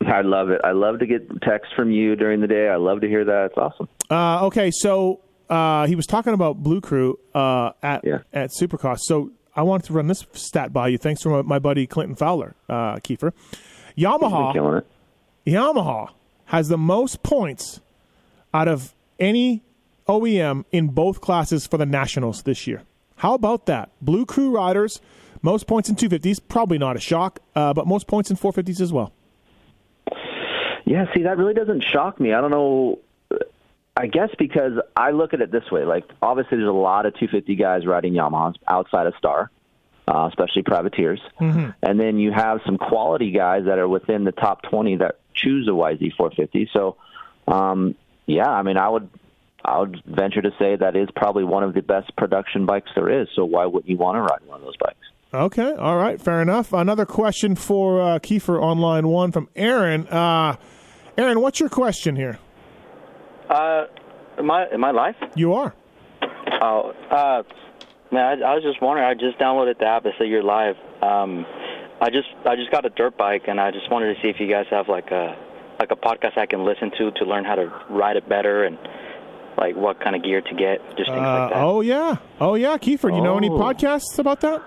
[0.06, 0.60] I love it.
[0.64, 2.68] I love to get texts from you during the day.
[2.68, 3.46] I love to hear that.
[3.46, 3.88] It's awesome.
[4.08, 8.18] Uh, okay, so uh, he was talking about Blue Crew uh, at yeah.
[8.32, 8.98] at Supercross.
[9.00, 10.98] So I wanted to run this stat by you.
[10.98, 13.32] Thanks from my buddy Clinton Fowler, uh, Keefer.
[13.96, 14.84] Yamaha.
[15.44, 16.10] Yamaha
[16.44, 17.80] has the most points
[18.54, 19.64] out of any
[20.06, 22.84] OEM in both classes for the Nationals this year.
[23.16, 23.90] How about that?
[24.00, 25.00] Blue Crew riders,
[25.42, 26.40] most points in 250s.
[26.46, 29.12] Probably not a shock, uh, but most points in 450s as well.
[30.84, 32.32] Yeah, see, that really doesn't shock me.
[32.32, 33.00] I don't know.
[33.98, 35.84] I guess because I look at it this way.
[35.84, 39.50] Like, obviously, there's a lot of 250 guys riding Yamahas outside of Star,
[40.06, 41.20] uh, especially privateers.
[41.40, 41.70] Mm-hmm.
[41.82, 45.66] And then you have some quality guys that are within the top 20 that choose
[45.66, 46.68] a YZ450.
[46.72, 46.96] So,
[47.48, 47.96] um,
[48.26, 49.10] yeah, I mean, I would,
[49.64, 53.22] I would venture to say that is probably one of the best production bikes there
[53.22, 53.26] is.
[53.34, 54.96] So why wouldn't you want to ride one of those bikes?
[55.34, 56.72] Okay, all right, fair enough.
[56.72, 60.06] Another question for uh, Keefer on line one from Aaron.
[60.06, 60.56] Uh,
[61.18, 62.38] Aaron, what's your question here?
[63.48, 63.86] Uh,
[64.38, 65.14] am I am I live?
[65.34, 65.74] You are.
[66.60, 67.42] Oh, uh,
[68.10, 69.06] man, I, I was just wondering.
[69.08, 70.76] I just downloaded the app that said you're live.
[71.02, 71.46] Um,
[72.00, 74.36] I just I just got a dirt bike, and I just wanted to see if
[74.40, 75.36] you guys have like a
[75.80, 78.76] like a podcast I can listen to to learn how to ride it better and
[79.56, 81.62] like what kind of gear to get, just things Uh, like that.
[81.62, 83.08] oh yeah, oh yeah, Keefer.
[83.14, 83.58] You know any Oh.
[83.58, 84.62] podcasts about that?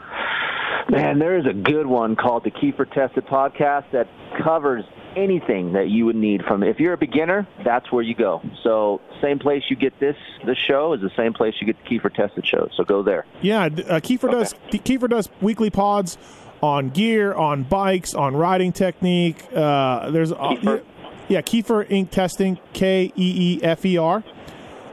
[0.90, 4.08] Man, there is a good one called the Keefer Tested Podcast that
[4.44, 4.84] covers
[5.16, 8.42] anything that you would need from if you're a beginner, that's where you go.
[8.64, 11.90] So same place you get this the show is the same place you get the
[11.90, 12.70] Keefer Tested show.
[12.76, 13.26] So go there.
[13.42, 14.56] Yeah, uh, Keefer does.
[14.72, 16.18] Keefer does weekly pods
[16.62, 19.44] on gear, on bikes, on riding technique.
[19.54, 20.80] Uh, there's uh, yeah,
[21.28, 22.10] yeah, Keefer Inc.
[22.10, 24.24] Testing, K E E F E R.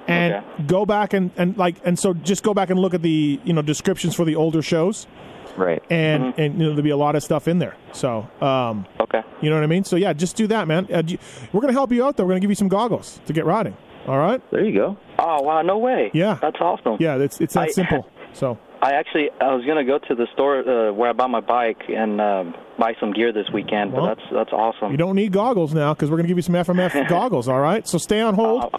[0.06, 3.38] And go back and, and like and so just go back and look at the
[3.44, 5.06] you know descriptions for the older shows,
[5.54, 5.82] right?
[5.90, 7.76] And and you know there'll be a lot of stuff in there.
[7.92, 9.84] So um, okay, you know what I mean.
[9.84, 10.86] So yeah, just do that, man.
[10.92, 11.18] Uh, you-
[11.52, 12.16] we're gonna help you out.
[12.16, 12.24] though.
[12.24, 13.76] We're gonna give you some goggles to get riding.
[14.06, 14.40] All right.
[14.50, 14.96] There you go.
[15.18, 16.10] Oh wow, no way.
[16.14, 16.96] Yeah, that's awesome.
[17.00, 18.06] Yeah, it's it's that I- simple.
[18.34, 21.40] So I actually I was gonna go to the store uh, where I bought my
[21.40, 24.90] bike and um, buy some gear this weekend, but that's that's awesome.
[24.92, 27.48] You don't need goggles now because we're going to give you some FMF goggles.
[27.48, 28.76] All right, so stay on hold,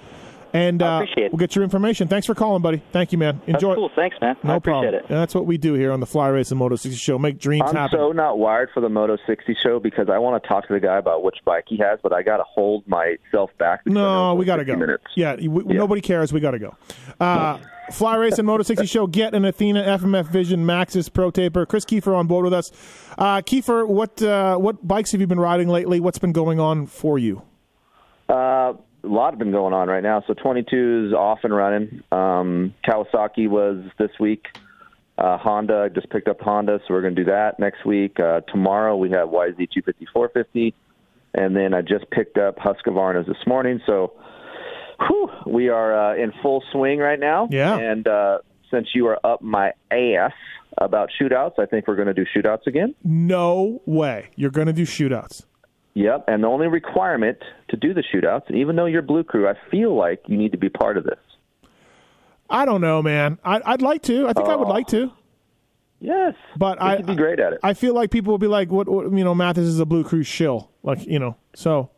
[0.54, 2.08] and uh, we'll get your information.
[2.08, 2.82] Thanks for calling, buddy.
[2.92, 3.40] Thank you, man.
[3.46, 3.76] That's Enjoy.
[3.76, 3.90] cool.
[3.96, 4.36] Thanks, man.
[4.44, 5.04] No I appreciate problem.
[5.04, 5.08] it.
[5.08, 7.20] That's what we do here on the Fly Racing Moto 60 Show.
[7.20, 8.00] Make dreams I'm happen.
[8.00, 10.80] so not wired for the Moto 60 show because I want to talk to the
[10.80, 13.84] guy about which bike he has, but I got to hold myself back.
[13.84, 14.76] because I know no, we got to go.
[14.76, 15.04] Minutes.
[15.16, 16.32] Yeah, we, nobody cares.
[16.34, 16.76] We got to go.
[17.20, 17.60] Uh,
[17.92, 19.08] Fly Racing Moto 60 Show.
[19.08, 21.66] Get an Athena FMF Vision Maxxis Pro Taper.
[21.66, 22.72] Kris Keefer on board with us.
[23.18, 26.00] Uh, Keefer, what uh, what bikes have you been riding lately?
[26.00, 27.42] What's been going on for you?
[28.28, 28.74] Uh,
[29.04, 30.24] a lot have been going on right now.
[30.28, 32.04] So 22 is off and running.
[32.12, 34.46] Um, Kawasaki was this week.
[35.18, 38.20] Uh, Honda, I just picked up Honda, so we're going to do that next week.
[38.20, 40.74] Uh, tomorrow we have YZ 250 450,
[41.34, 43.82] and then I just picked up Husqvarna's this morning.
[43.86, 44.14] So
[45.08, 47.50] whew, we are uh, in full swing right now.
[47.52, 47.78] Yeah.
[47.78, 48.40] And uh,
[48.72, 50.32] since you are up my ass
[50.78, 52.96] about shootouts, I think we're going to do shootouts again.
[53.04, 54.30] No way.
[54.36, 55.44] You're going to do shootouts.
[55.96, 57.38] Yep, and the only requirement
[57.70, 60.58] to do the shootouts, even though you're Blue Crew, I feel like you need to
[60.58, 61.18] be part of this.
[62.50, 63.38] I don't know, man.
[63.44, 64.28] I, I'd like to.
[64.28, 64.72] I think I would Oh.
[64.72, 65.12] like to.
[65.12, 65.14] Oh.
[66.02, 67.60] Yes, but I could be great at it.
[67.62, 68.88] I feel like people will be like, "What?
[68.88, 71.90] what you know, Matthes is a Blue Crew shill." Like you know, so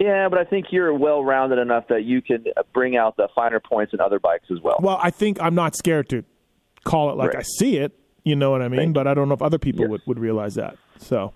[0.00, 2.44] Yeah, but I think you're well rounded enough that you can
[2.74, 4.78] bring out the finer points in other bikes as well.
[4.82, 6.24] well, I think I'm not scared to
[6.84, 7.96] call it like I see it.
[8.24, 8.92] You know what I mean?
[8.92, 10.76] But I don't know if other people would, would realize that.
[10.98, 11.32] So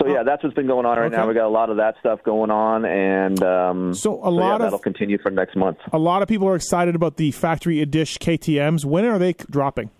[0.00, 1.20] So yeah, that's what's been going on right now.
[1.20, 1.28] Okay.
[1.28, 4.54] We got a lot of that stuff going on, and um, so a yeah, lot
[4.56, 5.78] of that'll continue for next month.
[5.92, 8.84] a lot of people are excited about the factory edition KTM's.
[8.86, 9.90] When are they dropping?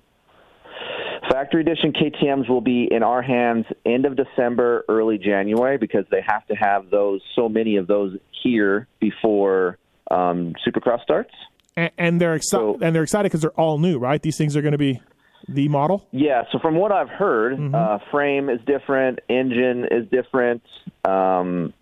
[1.30, 6.20] Factory edition KTM's will be in our hands end of December, early January, because they
[6.26, 9.78] have to have those so many of those here before
[10.10, 11.30] um, Supercross starts.
[11.76, 12.82] And, and they're excited.
[12.82, 14.20] and they're excited because they're all new, right?
[14.20, 15.00] These things are going to be
[15.48, 16.06] the model.
[16.10, 17.74] Yeah, so from what I've heard, Mm-hmm.
[17.74, 20.62] uh, frame is different, engine is different.
[21.04, 21.72] Um,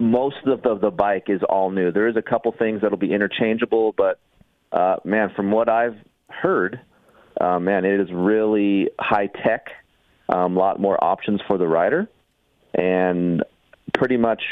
[0.00, 1.90] most of the, the bike is all new.
[1.90, 4.18] There is a couple things that'll be interchangeable, but
[4.72, 5.96] uh, man, from what I've
[6.28, 6.80] heard,
[7.40, 9.68] uh, man, it is really high tech.
[10.28, 12.08] A um, lot more options for the rider,
[12.74, 13.44] and
[13.94, 14.42] pretty much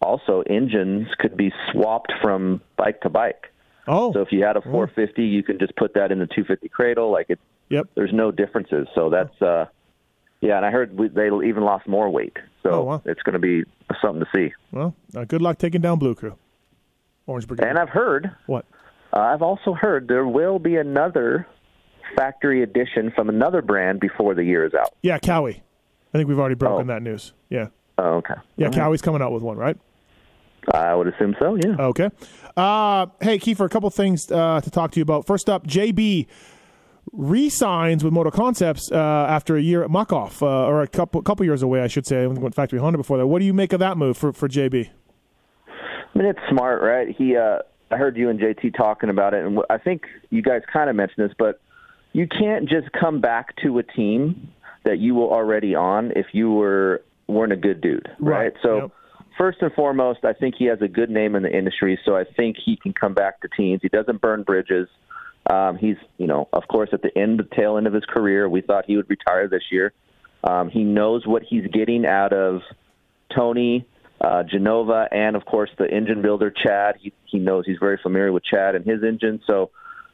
[0.00, 3.46] also engines could be swapped from bike to bike.
[3.86, 6.68] Oh, so if you had a 450, you can just put that in the 250
[6.70, 7.10] cradle.
[7.12, 7.38] Like it,
[7.70, 7.88] Yep.
[7.94, 8.86] there's no differences.
[8.94, 9.66] So that's uh,
[10.40, 10.56] yeah.
[10.56, 12.36] And I heard we, they even lost more weight.
[12.62, 13.02] So Oh, wow.
[13.06, 13.64] it's going to be
[14.02, 14.52] something to see.
[14.72, 16.36] Well, uh, good luck taking down Blue Crew,
[17.26, 17.66] Orange Brigade.
[17.68, 18.66] And I've heard what?
[19.12, 21.46] Uh, I've also heard there will be another
[22.16, 24.94] factory edition from another brand before the year is out.
[25.02, 25.60] Yeah, Kawi.
[26.12, 27.32] I think we've already broken that news.
[27.48, 27.68] Yeah.
[27.98, 28.34] Oh, okay.
[28.56, 28.80] Yeah, All right.
[28.80, 29.76] Kawi's coming out with one, right?
[30.74, 31.54] I would assume so.
[31.56, 31.76] Yeah.
[31.78, 32.10] Okay.
[32.56, 35.26] Uh, hey, Keefer, a couple things uh, to talk to you about.
[35.26, 36.26] First up, JB
[37.12, 41.44] re-signs with Moto Concepts uh, after a year at Muc-Off, uh, or a couple couple
[41.44, 42.22] years away, I should say.
[42.22, 43.26] I went Factory Honda before that.
[43.26, 44.88] What do you make of that move for for JB?
[45.68, 47.14] I mean, it's smart, right?
[47.16, 47.58] He, uh,
[47.90, 50.96] I heard you and JT talking about it, and I think you guys kind of
[50.96, 51.60] mentioned this, but
[52.12, 54.50] you can't just come back to a team
[54.84, 58.52] that you were already on if you were weren't a good dude, right?
[58.62, 58.92] So.
[59.38, 62.24] First and foremost, I think he has a good name in the industry, so I
[62.36, 63.80] think he can come back to teams.
[63.80, 64.86] He doesn't burn bridges.
[65.50, 68.48] Um, he's, you know, of course, at the end, the tail end of his career.
[68.48, 69.92] We thought he would retire this year.
[70.44, 72.60] Um, he knows what he's getting out of
[73.34, 73.86] Tony,
[74.20, 76.96] uh, Genova, and of course the engine builder Chad.
[77.00, 79.40] He he knows he's very familiar with Chad and his engine.
[79.46, 79.70] So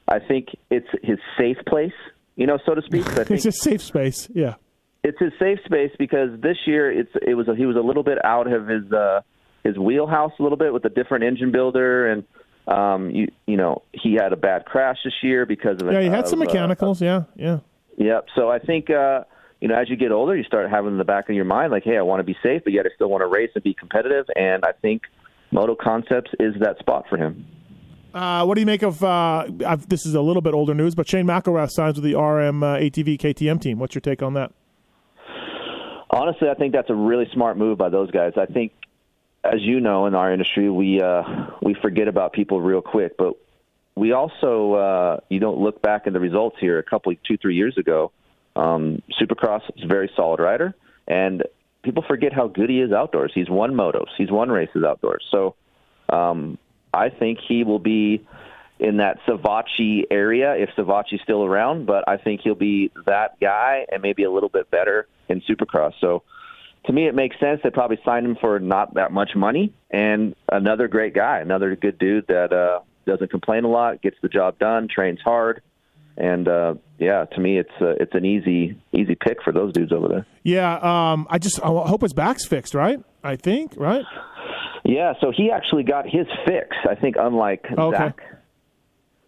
[0.08, 1.92] I think it's his safe place,
[2.34, 3.04] you know, so to speak.
[3.30, 4.28] It's just safe space.
[4.32, 4.54] Yeah.
[5.04, 8.02] it's his safe space because this year it's it was a, he was a little
[8.02, 9.20] bit out of his uh
[9.64, 12.24] his wheelhouse a little bit with a different engine builder and
[12.66, 16.08] um you you know he had a bad crash this year because of Yeah, he
[16.08, 17.00] had of, some uh, mechanicals.
[17.00, 17.58] yeah, yeah.
[17.98, 18.26] Yep.
[18.34, 19.24] So I think uh,
[19.60, 21.72] you know as you get older, you start having in the back of your mind
[21.72, 23.64] like, hey, I want to be safe, but yet I still want to race and
[23.64, 24.26] be competitive.
[24.34, 25.02] And I think
[25.52, 27.46] Moto Concepts is that spot for him.
[28.12, 29.02] Uh, what do you make of?
[29.04, 32.18] Uh, I've, this is a little bit older news, but Shane McElrath signs with the
[32.18, 33.78] RM uh, ATV KTM team.
[33.78, 34.52] What's your take on that?
[36.10, 38.32] Honestly, I think that's a really smart move by those guys.
[38.36, 38.72] I think,
[39.52, 41.22] as you know, in our industry, we uh,
[41.62, 43.34] we forget about people real quick, but
[43.94, 46.78] we also uh, you don't look back at the results here.
[46.78, 48.12] A couple, two, three years ago,
[48.54, 50.74] um, Supercross is a very solid rider,
[51.06, 51.44] and
[51.82, 53.32] people forget how good he is outdoors.
[53.34, 55.24] He's won motos, he's won races outdoors.
[55.30, 55.54] So
[56.08, 56.58] um,
[56.92, 58.26] I think he will be
[58.78, 63.86] in that Savatgy area if Savatgy's still around, but I think he'll be that guy
[63.90, 65.92] and maybe a little bit better in Supercross.
[66.00, 66.22] So
[66.86, 67.60] to me, it makes sense.
[67.62, 71.98] They probably signed him for not that much money and another great guy, another good
[71.98, 75.62] dude that uh, doesn't complain a lot, gets the job done, trains hard.
[76.18, 79.92] And uh, yeah, to me, it's uh, it's an easy easy pick for those dudes
[79.92, 80.26] over there.
[80.44, 80.76] Yeah,
[81.12, 82.98] um, I just I hope his back's fixed, right?
[83.22, 84.04] I think, right?
[84.82, 86.74] Yeah, so he actually got his fix.
[86.88, 87.98] I think, unlike Okay.
[87.98, 88.20] Zach.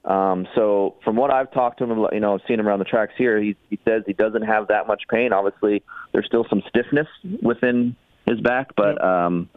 [0.09, 3.12] Um, so from what I've talked to him, you know, seen him around the tracks
[3.18, 5.34] here, he he says he doesn't have that much pain.
[5.34, 5.82] Obviously,
[6.12, 7.06] there's still some stiffness
[7.42, 7.94] within
[8.26, 9.50] his back, but um,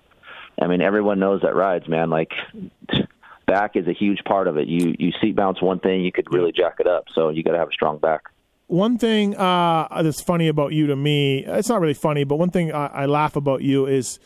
[0.62, 2.10] I mean, everyone knows that rides, man.
[2.10, 2.32] Like
[3.48, 4.68] back is a huge part of it.
[4.68, 7.06] You you seat bounce one thing, you could really jack it up.
[7.16, 8.24] So you got to have a strong back.
[8.68, 12.52] One thing uh, that's funny about you to me, it's not really funny, but one
[12.52, 14.20] thing I, I laugh about you is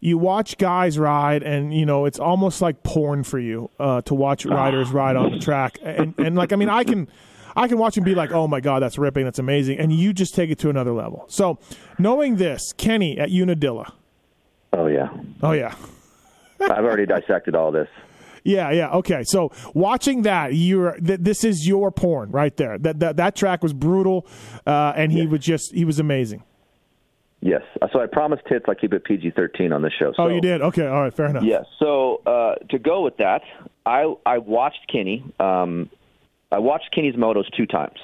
[0.00, 4.14] you watch guys ride, and you know it's almost like porn for you uh, to
[4.14, 5.78] watch riders ride on the track.
[5.82, 7.08] And and like I mean, I can
[7.54, 10.12] I can watch and be like, oh my god, that's ripping, that's amazing, and you
[10.12, 11.24] just take it to another level.
[11.28, 11.58] So
[11.98, 13.92] knowing this, Kenny at Unadilla.
[14.72, 15.08] Oh yeah.
[15.42, 15.74] Oh yeah.
[16.60, 17.88] I've already dissected all this.
[18.44, 18.90] Yeah, yeah.
[18.90, 19.24] Okay.
[19.24, 22.78] So watching that, you're th- this is your porn right there.
[22.78, 24.26] That that that track was brutal,
[24.66, 26.44] uh, and he was just he was amazing.
[27.40, 27.62] Yes.
[27.92, 30.12] So I promised tits I keep it PG thirteen on this show.
[30.16, 30.24] So.
[30.24, 30.62] oh, you did.
[30.62, 31.44] Okay, all right, fair enough.
[31.44, 31.66] Yes.
[31.78, 33.42] So uh, to go with that,
[33.84, 35.24] I I watched Kenny.
[35.38, 35.90] Um,
[36.50, 37.98] I watched Kenny's motos two times.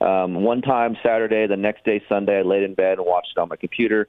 [0.00, 3.40] Um, one time Saturday, the next day Sunday, I laid in bed and watched it
[3.40, 4.08] on my computer.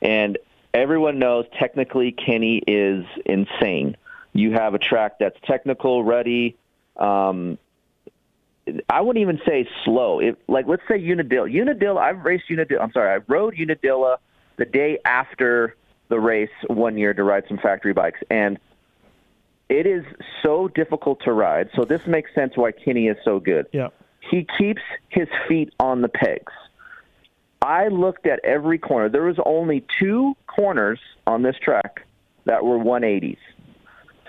[0.00, 0.38] And
[0.72, 3.96] everyone knows technically Kenny is insane.
[4.32, 6.56] You have a track that's technical, ready.
[6.96, 7.58] Um,
[8.88, 10.20] I wouldn't even say slow.
[10.20, 11.48] It, like let's say Unadilla.
[11.48, 12.00] Unadilla.
[12.00, 12.80] I've raced Unadilla.
[12.80, 13.14] I'm sorry.
[13.14, 14.18] I rode Unadilla
[14.56, 15.76] the day after
[16.08, 18.58] the race one year to ride some factory bikes, and
[19.68, 20.04] it is
[20.42, 21.70] so difficult to ride.
[21.74, 23.66] So this makes sense why Kenny is so good.
[23.72, 23.88] Yeah.
[24.30, 26.52] He keeps his feet on the pegs.
[27.60, 29.08] I looked at every corner.
[29.08, 32.06] There was only two corners on this track
[32.44, 33.38] that were 180s.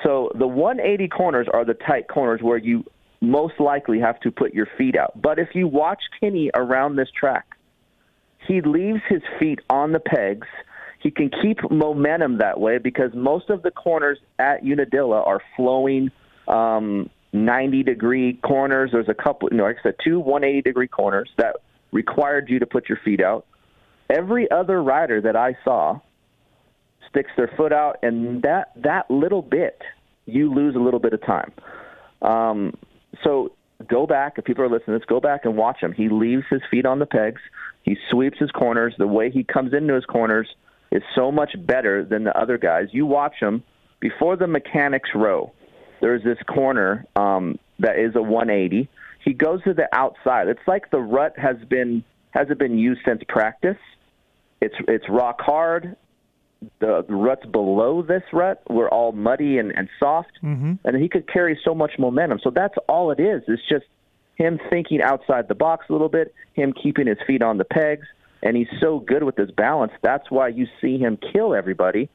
[0.03, 2.85] So the 180 corners are the tight corners where you
[3.21, 5.19] most likely have to put your feet out.
[5.21, 7.55] But if you watch Kenny around this track,
[8.47, 10.47] he leaves his feet on the pegs.
[10.99, 16.11] He can keep momentum that way because most of the corners at Unadilla are flowing
[16.47, 18.91] um, 90 degree corners.
[18.91, 21.57] There's a couple, you know, I said, two 180 degree corners that
[21.91, 23.45] required you to put your feet out.
[24.09, 25.99] Every other rider that I saw
[27.09, 29.81] sticks their foot out, and that that little bit,
[30.25, 31.51] you lose a little bit of time.
[32.21, 32.73] Um,
[33.23, 33.51] so
[33.87, 34.95] go back if people are listening.
[34.95, 35.93] Let's go back and watch him.
[35.93, 37.41] He leaves his feet on the pegs.
[37.83, 38.93] He sweeps his corners.
[38.97, 40.47] The way he comes into his corners
[40.91, 42.87] is so much better than the other guys.
[42.91, 43.63] You watch him
[43.99, 45.51] before the mechanics row.
[46.01, 48.89] There's this corner um, that is a 180.
[49.23, 50.47] He goes to the outside.
[50.47, 53.77] It's like the rut has been hasn't been used since practice.
[54.61, 55.95] It's it's rock hard.
[56.79, 60.73] The, the ruts below this rut were all muddy and, and soft Mm-hmm.
[60.83, 62.39] and he could carry so much momentum.
[62.43, 63.43] So that's all it is.
[63.47, 63.85] It's just
[64.35, 68.07] him thinking outside the box a little bit, him keeping his feet on the pegs,
[68.41, 69.91] and he's so good with his balance.
[70.01, 72.09] That's why you see him kill everybody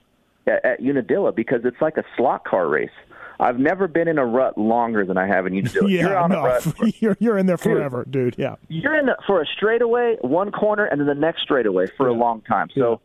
[0.47, 2.91] at, at Unadilla because it's like a slot car race.
[3.39, 5.89] I've never been in a rut longer than I have in Unadilla.
[5.91, 6.67] yeah, You're on a no, rut.
[7.01, 8.35] you're you're in there forever, dude.
[8.37, 8.57] Yeah.
[8.69, 12.13] You're in the, for a straightaway, one corner, and then the next straightaway for a
[12.13, 12.69] long time.
[12.75, 13.01] So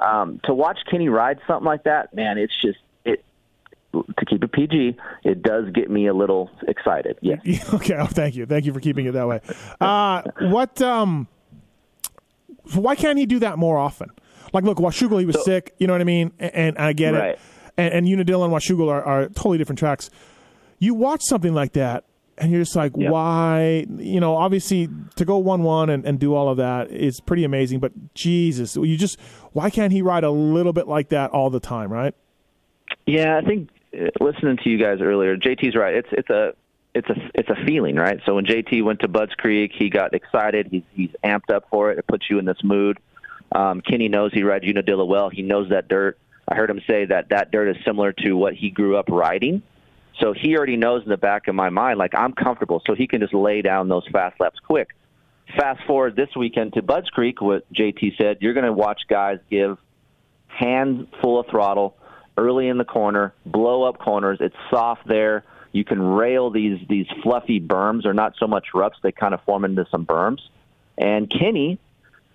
[0.00, 3.24] um, to watch Kenny ride something like that, man, it's just it.
[3.92, 7.18] To keep it PG, it does get me a little excited.
[7.22, 7.40] Yes.
[7.74, 7.94] okay.
[7.94, 8.44] Oh, thank you.
[8.46, 9.40] Thank you for keeping it that way.
[9.80, 10.80] Uh, what?
[10.82, 11.26] Um,
[12.74, 14.10] why can't he do that more often?
[14.52, 15.74] Like, look, Washougal, he was sick.
[15.78, 16.32] You know what I mean?
[16.38, 17.30] And, and I get Right.
[17.30, 17.40] it.
[17.76, 20.10] And, and Unadilla and Washougal are, are totally different tracks.
[20.78, 22.04] You watch something like that,
[22.40, 23.86] and you're just like, why?
[23.96, 27.80] You know, obviously, to go one-one and, and do all of that is pretty amazing.
[27.80, 29.18] But Jesus, you just
[29.52, 31.92] why can't he ride a little bit like that all the time?
[31.92, 32.14] Right?
[33.06, 35.94] Yeah, I think uh, listening to you guys earlier, JT's right.
[35.94, 36.52] It's it's a
[36.94, 38.18] it's a it's a feeling, right?
[38.26, 40.68] So when JT went to Budds Creek, he got excited.
[40.70, 41.98] He's he's amped up for it.
[41.98, 42.98] It puts you in this mood.
[43.52, 45.30] Um, Kenny knows he rides Unadilla well.
[45.30, 46.18] He knows that dirt.
[46.46, 49.62] I heard him say that that dirt is similar to what he grew up riding.
[50.20, 53.06] So he already knows in the back of my mind, like I'm comfortable, so he
[53.06, 54.88] can just lay down those fast laps quick.
[55.56, 59.38] Fast forward this weekend to Budds Creek, what JT said, you're going to watch guys
[59.48, 59.78] give
[60.48, 61.96] hand full of throttle
[62.36, 64.38] early in the corner, blow up corners.
[64.40, 65.44] It's soft there.
[65.72, 68.96] You can rail these these fluffy berms, or not so much ruts.
[69.02, 70.40] They kind of form into some berms.
[70.96, 71.78] And Kenny,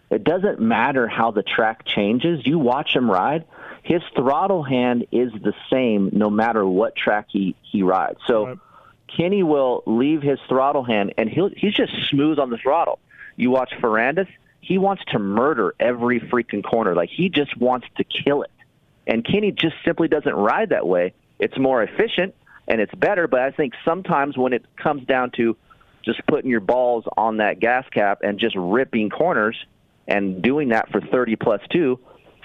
[0.10, 2.46] it doesn't matter how the track changes.
[2.46, 3.46] You watch him ride.
[3.84, 8.20] His throttle hand is the same no matter what track he he rides.
[8.28, 8.60] So
[9.08, 13.00] Kenny will leave his throttle hand, and he'll he's just smooth on the throttle.
[13.36, 14.30] You watch Ferrandis;
[14.62, 16.96] he wants to murder every freaking corner.
[16.96, 18.52] Like he just wants to kill it.
[19.06, 21.14] And Kenny just simply doesn't ride that way.
[21.38, 22.34] It's more efficient
[22.68, 25.58] and it's better, but I think sometimes when it comes down to
[26.04, 29.58] just putting your balls on that gas cap and just ripping corners
[30.08, 32.00] and doing that for 30 plus two,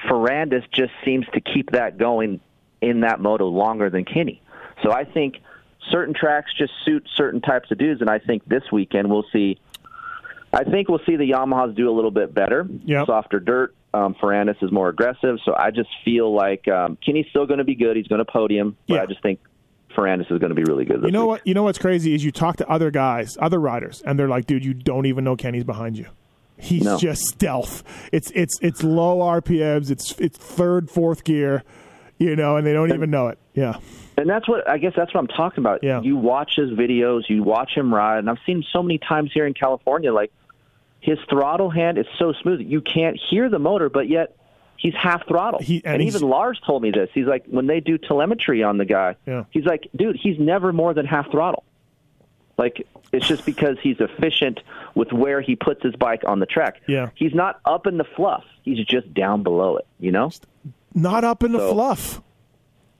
[0.06, 2.40] Ferrandis just seems to keep that going
[2.80, 4.40] in that moto longer than Kenny.
[4.82, 5.36] So I think
[5.90, 9.58] certain tracks just suit certain types of dudes, and I think this weekend we'll see.
[10.52, 12.66] I think we'll see the Yamahas do a little bit better.
[13.06, 13.74] Softer dirt.
[13.92, 17.64] Um, Ferrandis is more aggressive, so I just feel like um, Kenny's still going to
[17.64, 17.96] be good.
[17.96, 19.40] He's going to podium, but I just think
[19.96, 21.00] Ferrandis is going to be really good.
[21.00, 21.28] This You know week.
[21.28, 21.46] what?
[21.46, 24.46] You know what's crazy is you talk to other guys, other riders, and they're like,
[24.46, 26.06] "Dude, you don't even know Kenny's behind you.
[26.58, 26.98] He's No.
[26.98, 27.82] just stealth.
[28.12, 29.90] It's it's it's low RPMs.
[29.90, 31.62] It's it's third, fourth gear,
[32.18, 33.38] you know, and they don't even know it.
[33.54, 33.78] Yeah,
[34.16, 35.82] And that's what I guess that's what I'm talking about.
[35.82, 36.00] Yeah.
[36.00, 39.46] You watch his videos, you watch him ride, and I've seen so many times here
[39.46, 40.32] in California, like
[41.00, 44.34] his throttle hand is so smooth you can't hear the motor, but yet
[44.76, 45.60] he's half throttle.
[45.60, 47.08] and and even Lars told me this.
[47.14, 49.44] He's like, when they do telemetry on the guy, Yeah.
[49.50, 51.64] he's like, dude, he's never more than half throttle.
[52.56, 54.60] Like it's just because he's efficient
[54.94, 56.80] with where he puts his bike on the track.
[56.86, 57.10] Yeah.
[57.14, 58.44] He's not up in the fluff.
[58.62, 59.86] He's just down below it.
[59.98, 60.30] You know.
[60.94, 62.22] Not up in the So- fluff.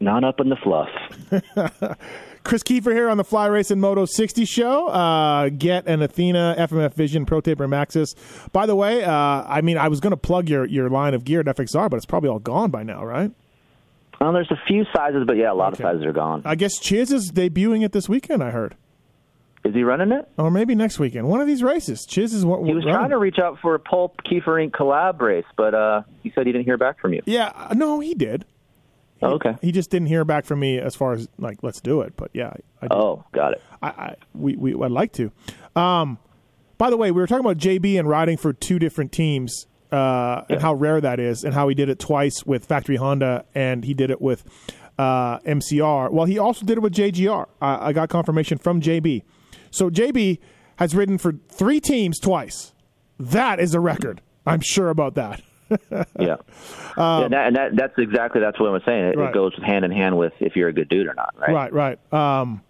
[0.00, 0.88] Not up in the fluff.
[2.44, 4.86] Kris Keefer here on the Fly Racing Moto 60 show.
[4.86, 8.14] Uh, Get an Athena FMF Vision Pro Taper Maxxis.
[8.52, 11.24] By the way, uh, I mean I was going to plug your your line of
[11.24, 13.32] gear at FXR, but it's probably all gone by now, right?
[14.20, 16.42] Well, there's a few sizes, but yeah, a lot of sizes are gone.
[16.44, 18.42] I guess Chiz is debuting it this weekend.
[18.42, 18.76] I heard.
[19.68, 20.26] Is he running it?
[20.38, 21.28] Or maybe next weekend.
[21.28, 22.06] One of these races.
[22.06, 24.70] Chiz is what He was trying to reach out for a Pulp Keefer Inc.
[24.70, 27.20] collab race, but uh, he said he didn't hear back from you.
[27.26, 28.46] Yeah, uh, no, he did.
[29.18, 29.56] He, okay.
[29.60, 32.14] He just didn't hear back from me as far as like let's do it.
[32.16, 32.92] But yeah, I did.
[32.92, 33.62] Oh, got it.
[33.82, 35.30] I, I we, we I'd like to.
[35.76, 36.18] Um,
[36.78, 40.44] by the way, we were talking about JB and riding for two different teams, uh,
[40.48, 43.84] and how rare that is, and how he did it twice with Factory Honda, and
[43.84, 44.44] he did it with
[44.98, 46.10] uh, MCR.
[46.10, 47.46] Well, he also did it with JGR.
[47.60, 49.24] I, I got confirmation from JB.
[49.70, 50.38] So JB
[50.76, 52.72] has ridden for three teams twice.
[53.18, 54.20] That is a record.
[54.46, 55.42] I'm sure about that.
[56.18, 56.36] yeah.
[56.96, 59.04] Um, yeah, that, and that, that's exactly that's what I was saying.
[59.04, 59.28] It, Right.
[59.30, 61.52] it goes hand in hand with if you're a good dude or not, right?
[61.52, 62.12] Right, right.
[62.12, 62.62] Um,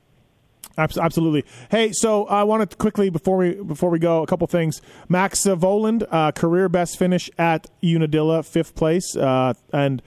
[0.76, 1.44] absolutely.
[1.70, 4.80] Hey, so I wanted to quickly before we before we go, a couple things.
[5.08, 10.02] Max Vohland, uh, career best finish at Unadilla, fifth place, uh, and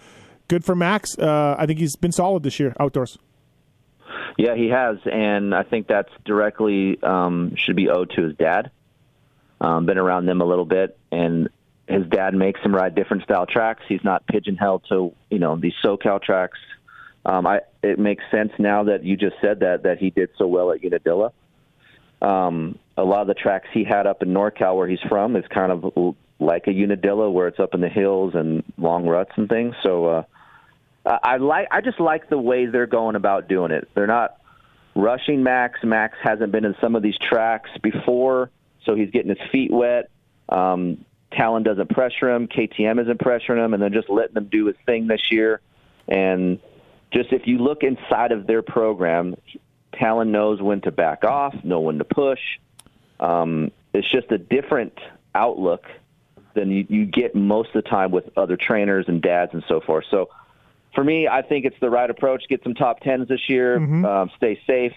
[0.49, 1.17] good for Max.
[1.17, 3.17] Uh, I think he's been solid this year outdoors.
[4.37, 8.71] Yeah, he has, and I think that's directly um, should be owed to his dad.
[9.59, 11.49] Um, been around them a little bit, and
[11.87, 13.83] his dad makes him ride different style tracks.
[13.87, 16.57] He's not pigeonholed to you know these SoCal tracks.
[17.25, 20.47] Um, I it makes sense now that you just said that that he did so
[20.47, 21.31] well at Unadilla.
[22.21, 25.45] Um, a lot of the tracks he had up in NorCal, where he's from, is
[25.47, 29.49] kind of like a Unadilla, where it's up in the hills and long ruts and
[29.49, 29.75] things.
[29.83, 30.23] So uh,
[31.05, 33.89] I I like I just like the way they're going about doing it.
[33.93, 34.37] They're not
[34.95, 35.79] rushing Max.
[35.83, 38.49] Max hasn't been in some of these tracks before,
[38.85, 40.09] so he's getting his feet wet.
[40.49, 42.47] Um, Tallon doesn't pressure him.
[42.47, 45.61] KTM isn't pressuring him, and then just letting him do his thing this year.
[46.07, 46.59] And
[47.11, 49.35] just if you look inside of their program,
[49.93, 52.39] Tallon knows when to back off, know when to push.
[53.19, 54.97] Um, it's just a different
[55.33, 55.85] outlook
[56.53, 59.79] than you, you get most of the time with other trainers and dads and so
[59.79, 60.05] forth.
[60.11, 60.29] So
[60.93, 62.43] for me, I think it's the right approach.
[62.49, 64.93] Get some top tens this year, um, stay safe,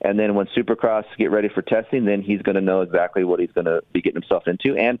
[0.00, 3.40] and then when Supercross get ready for testing, then he's going to know exactly what
[3.40, 4.76] he's going to be getting himself into.
[4.76, 4.98] And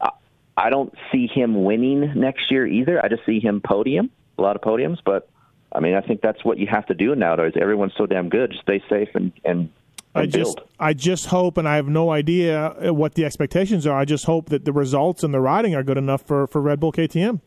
[0.00, 0.10] I,
[0.56, 3.02] I don't see him winning next year either.
[3.04, 4.98] I just see him podium, a lot of podiums.
[5.04, 5.28] But
[5.70, 7.52] I mean, I think that's what you have to do nowadays.
[7.60, 8.52] Everyone's so damn good.
[8.52, 9.70] Just stay safe and and,
[10.14, 10.60] I just.
[10.78, 13.98] I just hope, and I have no idea what the expectations are.
[13.98, 16.80] I just hope that the results and the riding are good enough for for Red
[16.80, 17.40] Bull KTM.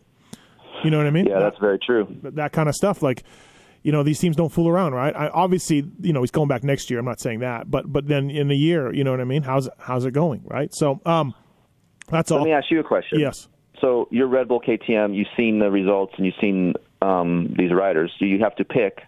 [0.86, 1.26] You know what I mean?
[1.26, 2.08] Yeah, that's very true.
[2.22, 3.02] that, that kind of stuff.
[3.02, 3.24] Like,
[3.84, 5.16] you know, these teams don't fool around, right?
[5.16, 7.00] I, obviously, you know, he's going back next year.
[7.00, 9.44] I'm not saying that, but but then in a year, you know what I mean?
[9.44, 10.74] How's how's it going, right?
[10.74, 11.34] So, um,
[12.10, 12.40] that's all.
[12.40, 13.20] Let me ask you a question.
[13.20, 13.48] Yes.
[13.82, 15.16] So you're Red Bull KTM.
[15.16, 18.12] You've seen the results and you've seen um, these riders.
[18.20, 19.02] Do you have to pick?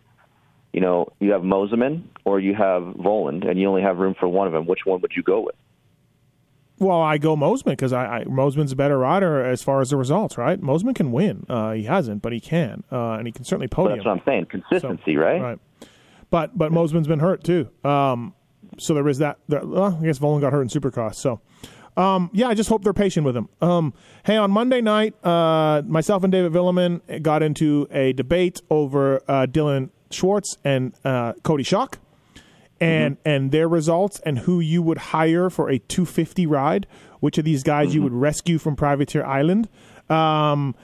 [0.74, 4.28] You know, you have Mosiman or you have Vohland, and you only have room for
[4.28, 4.66] one of them.
[4.66, 5.56] Which one would you go with?
[6.80, 9.98] Well, I go Mosiman because I, I Mosiman's a better rider as far as the
[9.98, 10.62] results, right?
[10.62, 11.46] Mosiman can win.
[11.50, 13.98] Uh, he hasn't, but he can, uh, and he can certainly podium.
[13.98, 14.46] that's what I'm saying.
[14.46, 15.42] Consistency, right?
[15.42, 15.60] Right.
[16.30, 17.70] But but Mosiman's been hurt too.
[17.84, 18.36] Um,
[18.78, 19.40] so there is that.
[19.48, 21.16] There, well, I guess Vohland got hurt in Supercross.
[21.16, 21.42] So.
[21.96, 23.50] Um, yeah, I just hope they're patient with him.
[23.60, 23.92] Um,
[24.24, 29.48] hey, on Monday night, uh, myself and David Villeman got into a debate over uh,
[29.48, 31.96] Dylan Schwartz and uh, Cody Schock,
[32.80, 36.88] and and their results and who you would hire for a 250 ride.
[37.20, 39.70] Which of these guys you would rescue from Privateer Island?
[40.10, 40.76] Um,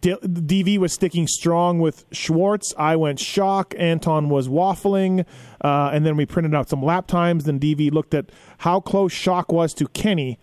[0.00, 2.74] D- DV was sticking strong with Schwartz.
[2.78, 3.78] I went Schock.
[3.78, 5.24] Anton was waffling.
[5.62, 7.44] Uh, and then we printed out some lap times.
[7.44, 10.38] Then DV looked at how close Schock was to Kenny.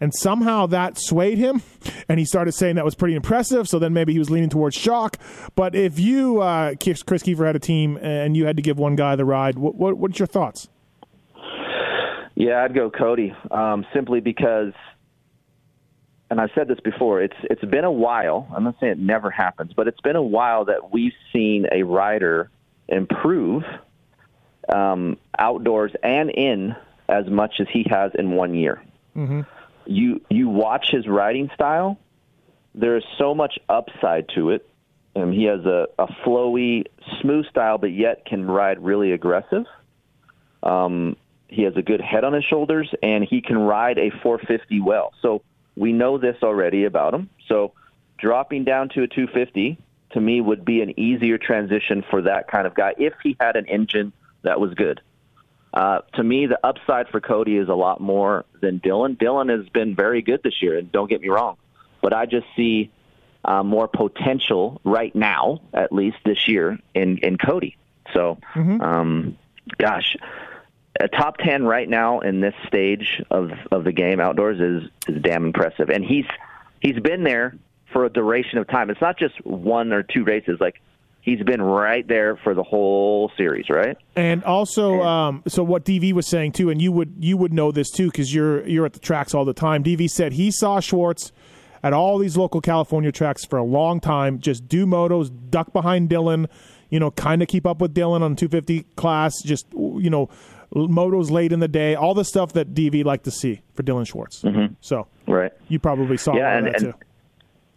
[0.00, 1.62] And somehow that swayed him.
[2.08, 3.68] And he started saying that was pretty impressive.
[3.68, 5.16] So then maybe he was leaning towards Schock.
[5.54, 8.96] But if you, uh, Kris Keefer, had a team and you had to give one
[8.96, 10.68] guy the ride, what, what, what's your thoughts?
[12.34, 14.72] Yeah, I'd go Cody, um, simply because,
[16.30, 17.22] and I've said this before.
[17.22, 18.48] It's it's been a while.
[18.54, 21.84] I'm not saying it never happens, but it's been a while that we've seen a
[21.84, 22.50] rider
[22.88, 23.62] improve
[24.68, 26.74] um, outdoors and in
[27.08, 28.82] as much as he has in one year.
[29.16, 29.42] Mm-hmm.
[29.86, 31.98] You you watch his riding style.
[32.74, 34.68] There is so much upside to it.
[35.16, 36.86] Um, he has a, a flowy,
[37.20, 39.64] smooth style, but yet can ride really aggressive.
[40.62, 41.16] Um,
[41.46, 45.12] he has a good head on his shoulders, and he can ride a 450 well.
[45.22, 45.42] So
[45.76, 47.30] we know this already about him.
[47.48, 47.72] So
[48.18, 49.78] dropping down to a 250
[50.10, 53.56] to me would be an easier transition for that kind of guy if he had
[53.56, 54.12] an engine
[54.42, 55.00] that was good.
[55.74, 59.16] Uh, to me, the upside for Cody is a lot more than Dylan.
[59.18, 61.56] Dylan has been very good this year, and don't get me wrong,
[62.00, 62.92] but I just see
[63.44, 67.76] uh, more potential right now, at least this year, in in Cody.
[68.12, 69.36] So, um,
[69.76, 70.16] gosh,
[71.00, 75.20] a top ten right now in this stage of of the game outdoors is is
[75.22, 76.26] damn impressive, and he's
[76.80, 77.56] he's been there
[77.92, 78.90] for a duration of time.
[78.90, 80.80] It's not just one or two races; like
[81.24, 83.96] he's been right there for the whole series, right?
[84.14, 87.72] And also, um, so what DV was saying too, and you would you would know
[87.72, 89.82] this too because you're you're at the tracks all the time.
[89.82, 91.32] DV said he saw Schwartz
[91.82, 96.08] at all these local California tracks for a long time, just do motos, duck behind
[96.08, 96.46] Dylan,
[96.90, 100.28] you know, kind of keep up with Dylan on 250 class, just you know,
[100.74, 104.06] motos late in the day, all the stuff that DV liked to see for Dylan
[104.06, 104.42] Schwartz.
[104.42, 104.76] Mhm.
[104.80, 105.52] So Right.
[105.68, 106.98] you probably saw Yeah, all and- that and- too.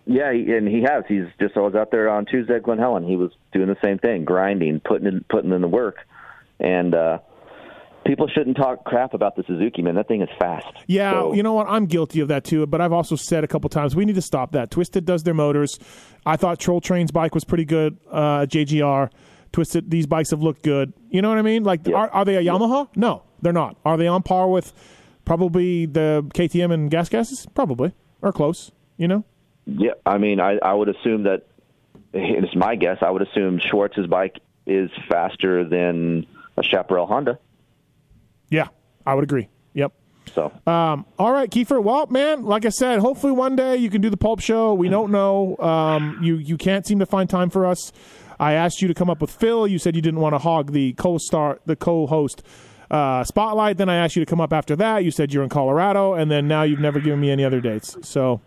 [0.07, 1.03] Yeah, and he has.
[1.07, 1.57] He's just.
[1.57, 3.03] I was out there on Tuesday at Glen Helen.
[3.07, 5.97] He was doing the same thing, grinding, putting in, putting in the work,
[6.59, 7.17] and uh,
[8.05, 9.95] people shouldn't talk crap about the Suzuki man.
[9.95, 10.65] That thing is fast.
[10.87, 11.67] Yeah, So- you know what?
[11.69, 12.65] I'm guilty of that too.
[12.67, 14.71] But I've also said a couple times we need to stop that.
[14.71, 15.77] Twisted does their motors.
[16.25, 17.97] I thought Troll Train's bike was pretty good.
[18.09, 19.09] Uh, JGR.
[19.51, 19.89] Twisted.
[19.89, 20.93] These bikes have looked good.
[21.09, 21.63] You know what I mean?
[21.63, 22.87] Like, are, are they a Yamaha?
[22.95, 23.77] No, they're not.
[23.85, 24.73] Are they on par with
[25.25, 27.45] probably the KTM and Gas Gases?
[27.55, 28.71] Probably or close.
[28.97, 29.23] You know?
[29.67, 31.45] Yeah, I mean, I, I would assume that.
[32.13, 32.97] It's my guess.
[33.01, 37.37] I would assume Schwartz's bike is faster than a Chaparral Honda.
[38.49, 38.69] Yeah,
[39.05, 39.49] I would agree.
[39.73, 39.93] Yep.
[40.33, 41.81] So, um, all right, Keefer.
[41.81, 44.73] Well, man, like I said, hopefully one day you can do the pulp show.
[44.73, 45.57] We don't know.
[45.57, 47.91] Um, you you can't seem to find time for us.
[48.39, 49.67] I asked you to come up with Phil.
[49.67, 52.41] You said you didn't want to hog the co-star, the co-host
[52.89, 53.77] uh, spotlight.
[53.77, 55.03] Then I asked you to come up after that.
[55.03, 57.97] You said you're in Colorado, and then now you've never given me any other dates.
[58.01, 58.41] So,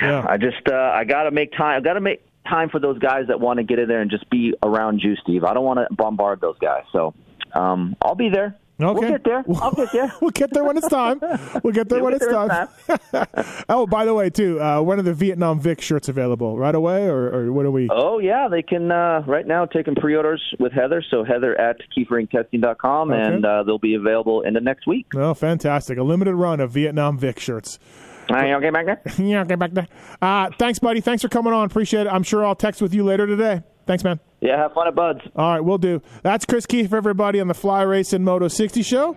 [0.00, 0.24] yeah.
[0.28, 1.80] I just uh, I got to make time.
[1.80, 4.10] I got to make time for those guys that want to get in there and
[4.10, 5.44] just be around you, Steve.
[5.44, 6.82] I don't want to bombard those guys.
[6.92, 7.14] So,
[7.54, 8.56] um, I'll be there.
[8.80, 8.98] Okay.
[9.00, 9.44] We'll get there.
[9.60, 10.12] I'll get there.
[10.20, 11.20] we'll get there when it's time.
[11.62, 13.64] We'll get there We'll when get it's there time.
[13.68, 16.58] oh, by the way, too, uh, when are the Vietnam Vic shirts available?
[16.58, 17.88] Right away, or, or what are we?
[17.92, 21.04] Oh yeah, they can uh, right now taking pre-orders with Heather.
[21.10, 23.20] So Heather at keeferinctesting.com, Okay.
[23.22, 25.06] and uh, they'll be available in the next week.
[25.14, 25.98] Oh, fantastic!
[25.98, 27.78] A limited run of Vietnam Vic shirts.
[28.32, 29.02] Hey, okay, back there.
[29.24, 29.88] yeah, okay, back there.
[30.20, 31.00] Uh, thanks, buddy.
[31.00, 31.66] Thanks for coming on.
[31.66, 32.10] Appreciate it.
[32.10, 33.62] I'm sure I'll text with you later today.
[33.86, 34.20] Thanks, man.
[34.40, 35.20] Yeah, have fun at Budds.
[35.36, 36.02] All right, we'll do.
[36.22, 39.16] That's Kris Keefer, everybody, on the Fly Racing Moto 60 show.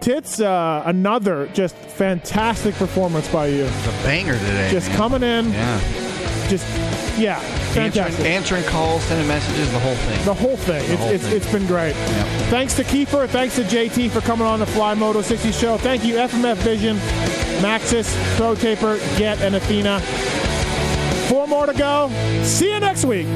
[0.00, 3.64] Tits, uh, another just fantastic performance by you.
[3.64, 4.68] It's a banger today.
[4.70, 4.96] Just man.
[4.96, 5.52] coming in.
[5.52, 6.11] Yeah.
[6.52, 8.26] Just, yeah, Answering, fantastic.
[8.26, 10.24] answering calls, sending messages, the whole thing.
[10.26, 10.86] The whole thing.
[10.86, 11.36] The It's, whole it's, thing.
[11.38, 11.94] it's been great.
[12.50, 13.26] Thanks to Keefer.
[13.26, 15.78] Thanks to JT for coming on the Fly Moto 60 show.
[15.78, 16.98] Thank you, FMF Vision,
[17.62, 20.00] Maxxis, Pro Taper, Get, and Athena.
[21.30, 22.10] Four more to go.
[22.42, 23.26] See you next week.